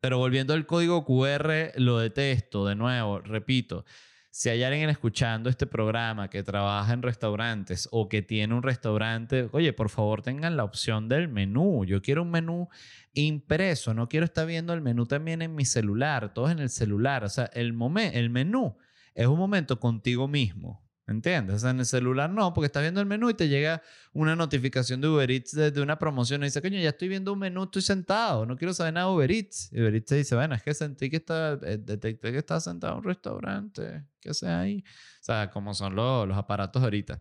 [0.00, 3.84] pero volviendo al código QR, lo detesto, de nuevo, repito.
[4.32, 9.48] Si hay alguien escuchando este programa que trabaja en restaurantes o que tiene un restaurante,
[9.52, 11.84] oye, por favor tengan la opción del menú.
[11.84, 12.68] Yo quiero un menú
[13.12, 16.70] impreso, no quiero estar viendo el menú también en mi celular, todo es en el
[16.70, 17.24] celular.
[17.24, 18.76] O sea, el, momen- el menú
[19.14, 20.88] es un momento contigo mismo.
[21.10, 21.64] ¿Entiendes?
[21.64, 23.82] En el celular no, porque estás viendo el menú y te llega
[24.12, 27.40] una notificación de Uber Eats de, una promoción y dice, coño, ya estoy viendo un
[27.40, 29.72] menú, estoy sentado, no quiero saber nada de Uber Eats.
[29.72, 32.62] Y Uber Eats te dice, bueno, es que sentí que está, eh, detecté que estás
[32.62, 34.84] sentado en un restaurante, ¿qué haces ahí?
[34.86, 37.20] O sea, como son los, los aparatos ahorita.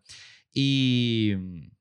[0.52, 1.36] Y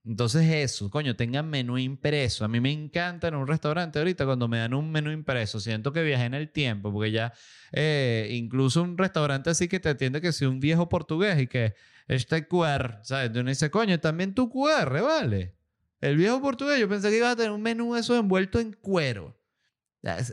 [0.04, 2.44] entonces eso, coño, tengan menú impreso.
[2.44, 5.58] A mí me encanta en un restaurante ahorita cuando me dan un menú impreso.
[5.58, 7.32] Siento que viajé en el tiempo, porque ya
[7.72, 11.74] eh, incluso un restaurante así que te atiende que si un viejo portugués y que
[12.08, 13.30] este QR, ¿sabes?
[13.34, 15.54] Uno dice, coño, también tu QR, ¿vale?
[16.00, 19.36] El viejo portugués, yo pensé que iba a tener un menú eso envuelto en cuero.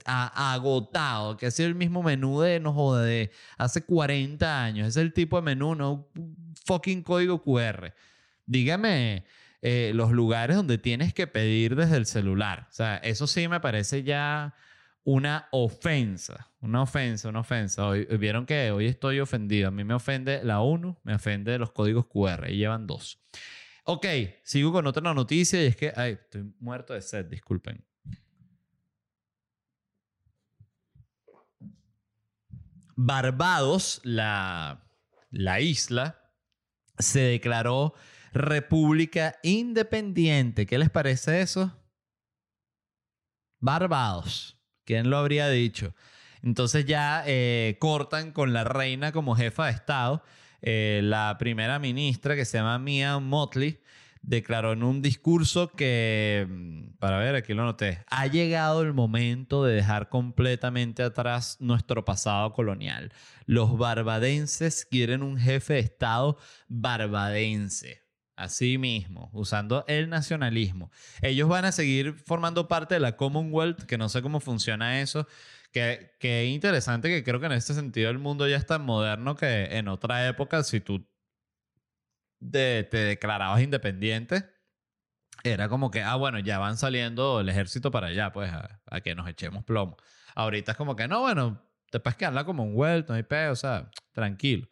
[0.05, 4.87] Agotado, que ha sido el mismo menú de, no de hace 40 años.
[4.87, 6.07] Es el tipo de menú, no
[6.65, 7.93] fucking código QR.
[8.45, 9.25] Dígame
[9.61, 12.67] eh, los lugares donde tienes que pedir desde el celular.
[12.69, 14.53] O sea, eso sí me parece ya
[15.05, 16.51] una ofensa.
[16.59, 17.87] Una ofensa, una ofensa.
[17.87, 19.69] Hoy, Vieron que hoy estoy ofendido.
[19.69, 22.49] A mí me ofende la ONU, me ofende los códigos QR.
[22.49, 23.23] Y llevan dos.
[23.85, 24.05] Ok,
[24.43, 27.85] sigo con otra noticia y es que, ay, estoy muerto de sed, disculpen.
[32.95, 34.89] Barbados, la,
[35.29, 36.31] la isla,
[36.97, 37.93] se declaró
[38.33, 40.65] república independiente.
[40.65, 41.71] ¿Qué les parece eso?
[43.59, 44.54] Barbados.
[44.85, 45.93] ¿Quién lo habría dicho?
[46.43, 50.23] Entonces ya eh, cortan con la reina como jefa de Estado.
[50.61, 53.79] Eh, la primera ministra, que se llama Mia Motley,
[54.21, 59.63] declaró en un discurso que, mm, para ver, aquí lo noté, ha llegado el momento
[59.63, 63.11] de dejar completamente atrás nuestro pasado colonial.
[63.45, 68.04] Los barbadenses quieren un jefe de Estado barbadense.
[68.35, 70.91] Así mismo, usando el nacionalismo.
[71.21, 75.27] Ellos van a seguir formando parte de la Commonwealth, que no sé cómo funciona eso.
[75.71, 79.35] Que, que interesante que creo que en este sentido el mundo ya es tan moderno
[79.35, 81.05] que en otra época, si tú
[82.51, 84.45] te declarabas independiente,
[85.43, 89.15] era como que, ah, bueno, ya van saliendo el ejército para allá, pues, a, que
[89.15, 89.97] nos echemos plomo.
[90.35, 91.61] Ahorita es como que, no, bueno,
[91.91, 94.67] te puedes quedar un vuelto, no hay pedo, o sea, tranquilo.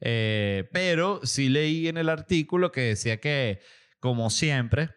[0.00, 3.60] Eh, pero sí leí en el artículo que decía que,
[4.00, 4.90] como siempre,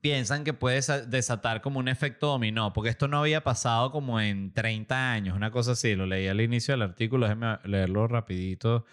[0.00, 4.52] piensan que puede desatar como un efecto dominó, porque esto no había pasado como en
[4.52, 8.84] 30 años, una cosa así, lo leí al inicio del artículo, déjenme leerlo rapidito,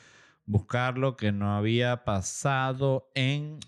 [0.45, 3.59] buscarlo, que no había pasado en...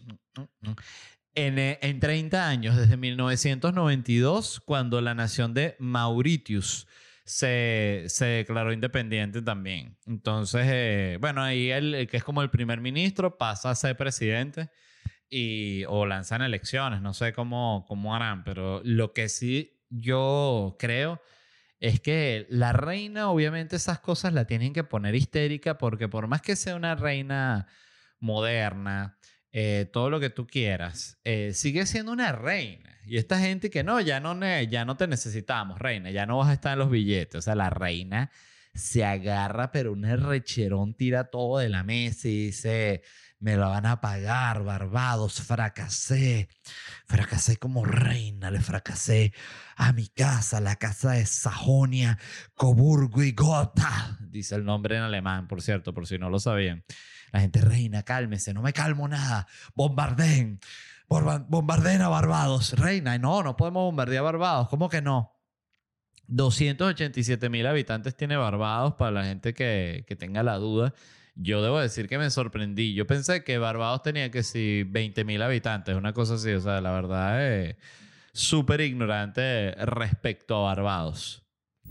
[1.36, 6.88] En, en 30 años, desde 1992, cuando la nación de Mauritius
[7.26, 9.98] se, se declaró independiente también.
[10.06, 14.70] Entonces, eh, bueno, ahí el, que es como el primer ministro pasa a ser presidente
[15.30, 21.22] y, o lanzan elecciones, no sé cómo, cómo harán, pero lo que sí yo creo
[21.80, 26.42] es que la reina, obviamente esas cosas la tienen que poner histérica porque por más
[26.42, 27.68] que sea una reina
[28.20, 29.18] moderna,
[29.52, 32.93] eh, todo lo que tú quieras, eh, sigue siendo una reina.
[33.06, 34.34] Y esta gente que no, ya no,
[34.64, 37.36] ya no te necesitamos, reina, ya no vas a estar en los billetes.
[37.36, 38.32] O sea, la reina
[38.74, 43.04] se agarra, pero un recherón tira todo de la mesa y dice,
[43.40, 46.48] me lo van a pagar, Barbados, fracasé,
[47.06, 49.34] fracasé como reina, le fracasé
[49.76, 52.18] a mi casa, la casa de Sajonia,
[52.56, 56.84] Coburgo y Gotha, dice el nombre en alemán, por cierto, por si no lo sabían.
[57.32, 60.60] La gente, reina, cálmese, no me calmo nada, bombardeen
[61.48, 62.74] bombardeen a Barbados.
[62.74, 64.70] Reina, no, no podemos bombardear Barbados.
[64.70, 65.32] ¿Cómo que no?
[66.28, 70.94] 287 mil habitantes tiene Barbados para la gente que, que, tenga la duda.
[71.36, 72.94] Yo debo decir que me sorprendí.
[72.94, 76.52] Yo pensé que Barbados tenía que sí 20 mil habitantes, una cosa así.
[76.52, 77.76] O sea, la verdad es
[78.34, 81.44] súper ignorante respecto a Barbados.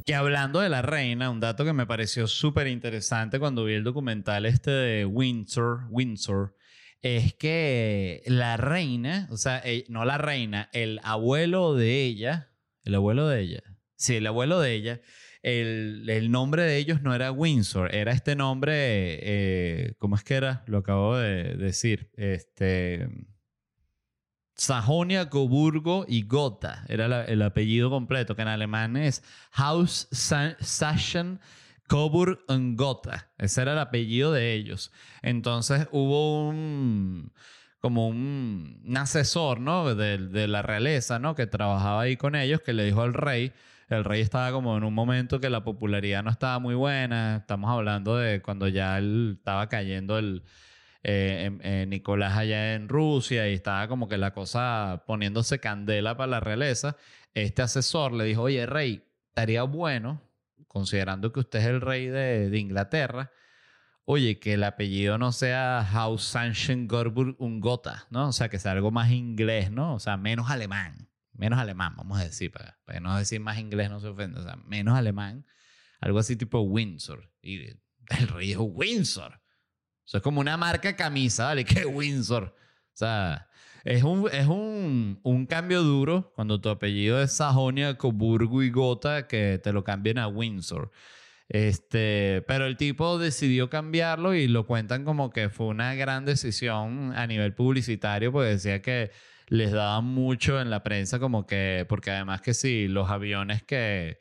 [0.07, 3.85] Que hablando de la reina, un dato que me pareció súper interesante cuando vi el
[3.85, 6.57] documental este de Windsor, Windsor
[7.03, 12.51] es que la reina, o sea, eh, no la reina, el abuelo de ella,
[12.85, 13.63] el abuelo de ella,
[13.97, 15.01] sí, el abuelo de ella,
[15.43, 20.63] el, nombre de ellos no era Windsor, era este nombre, eh, ¿cómo es que era?
[20.67, 23.09] Lo acabo de decir, este...
[24.55, 31.41] Sajonia, Coburgo y Gotha era el apellido completo, que en alemán es Haus Sachsen
[31.93, 33.29] Coburg und Gotha.
[33.37, 34.91] Ese era el apellido de ellos.
[35.21, 37.33] Entonces hubo un
[37.81, 39.95] como un, asesor, ¿no?
[39.95, 41.35] De, la realeza, ¿no?
[41.35, 43.53] Que trabajaba ahí con ellos, que le dijo al rey,
[43.91, 47.71] el rey estaba como en un momento que la popularidad no estaba muy buena, estamos
[47.71, 50.45] hablando de cuando ya él estaba cayendo el
[51.03, 56.41] eh, Nicolás allá en Rusia y estaba como que la cosa poniéndose candela para la
[56.41, 56.97] realeza,
[57.35, 60.32] este asesor le dijo, oye, rey, estaría bueno
[60.73, 63.31] considerando que usted es el rey de, Inglaterra,
[64.05, 66.35] oye, que el apellido no sea House
[66.87, 68.29] Gorburg Ungota, ¿no?
[68.29, 69.95] O sea, que sea algo más inglés, ¿no?
[69.95, 71.09] O sea, menos alemán.
[71.35, 74.41] Menos alemán, vamos a decir, para, no decir más inglés no se ofende.
[74.41, 75.47] O sea, menos alemán.
[76.01, 77.31] Algo así tipo Windsor.
[77.41, 77.69] Y
[78.09, 79.41] el rey es Windsor.
[80.05, 81.65] Eso es como una marca camisa, ¿vale?
[81.67, 82.45] ¿Qué Windsor?
[82.45, 83.49] O sea,
[83.85, 89.27] es un, es un, un, cambio duro cuando tu apellido es Sajonia, Coburgo y Gotha
[89.27, 90.91] que te lo cambien a Windsor.
[91.49, 97.13] Este, pero el tipo decidió cambiarlo y lo cuentan como que fue una gran decisión
[97.15, 99.11] a nivel publicitario, porque decía que
[99.49, 104.19] les daban mucho en la prensa, como que, porque además que sí, los aviones que,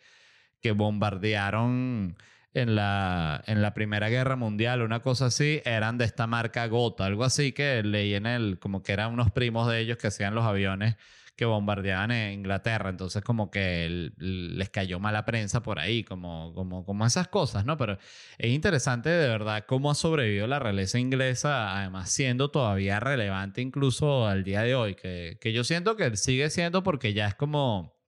[0.61, 2.17] que bombardearon
[2.53, 7.05] en la, en la Primera Guerra Mundial, una cosa así, eran de esta marca Gota,
[7.05, 10.35] algo así que leí en el, como que eran unos primos de ellos que hacían
[10.35, 10.95] los aviones
[11.35, 16.85] que bombardeaban en Inglaterra, entonces como que les cayó mala prensa por ahí, como, como,
[16.85, 17.77] como esas cosas, ¿no?
[17.77, 17.97] Pero
[18.37, 24.27] es interesante de verdad cómo ha sobrevivido la realeza inglesa, además siendo todavía relevante incluso
[24.27, 28.00] al día de hoy, que, que yo siento que sigue siendo porque ya es como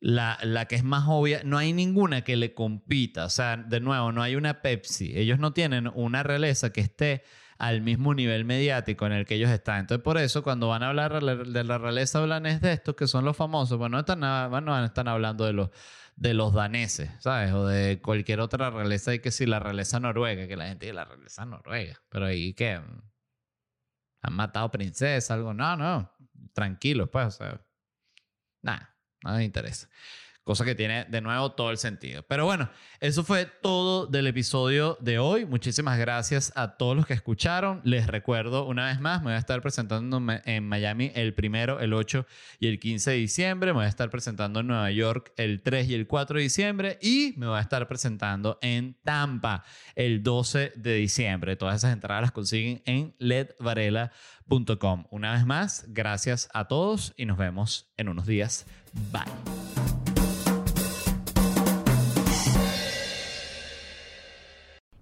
[0.00, 3.26] la, la, que es más obvia, no hay ninguna que le compita.
[3.26, 5.12] O sea, de nuevo, no hay una Pepsi.
[5.16, 7.22] Ellos no tienen una realeza que esté
[7.58, 9.80] al mismo nivel mediático en el que ellos están.
[9.80, 13.26] Entonces, por eso, cuando van a hablar de la realeza, hablan de estos que son
[13.26, 13.76] los famosos.
[13.76, 15.70] Bueno, no están, no están hablando de los,
[16.16, 17.52] de los daneses, ¿sabes?
[17.52, 20.94] O de cualquier otra realeza, y que si la realeza noruega, que la gente dice
[20.94, 22.00] la realeza noruega.
[22.08, 22.80] Pero ahí, ¿qué?
[24.22, 25.34] ¿Han matado princesa?
[25.34, 25.52] Algo.
[25.52, 26.10] No, no.
[26.54, 27.38] Tranquilos, pues.
[28.62, 28.89] Nada,
[29.22, 29.88] nada me interesa.
[30.44, 32.22] Cosa que tiene de nuevo todo el sentido.
[32.22, 35.44] Pero bueno, eso fue todo del episodio de hoy.
[35.44, 37.82] Muchísimas gracias a todos los que escucharon.
[37.84, 41.92] Les recuerdo una vez más, me voy a estar presentando en Miami el primero, el
[41.92, 42.26] 8
[42.58, 43.72] y el 15 de diciembre.
[43.72, 46.98] Me voy a estar presentando en Nueva York el 3 y el 4 de diciembre.
[47.02, 49.62] Y me voy a estar presentando en Tampa
[49.94, 51.56] el 12 de diciembre.
[51.56, 55.04] Todas esas entradas las consiguen en ledvarela.com.
[55.10, 58.66] Una vez más, gracias a todos y nos vemos en unos días.
[59.12, 59.79] Bye.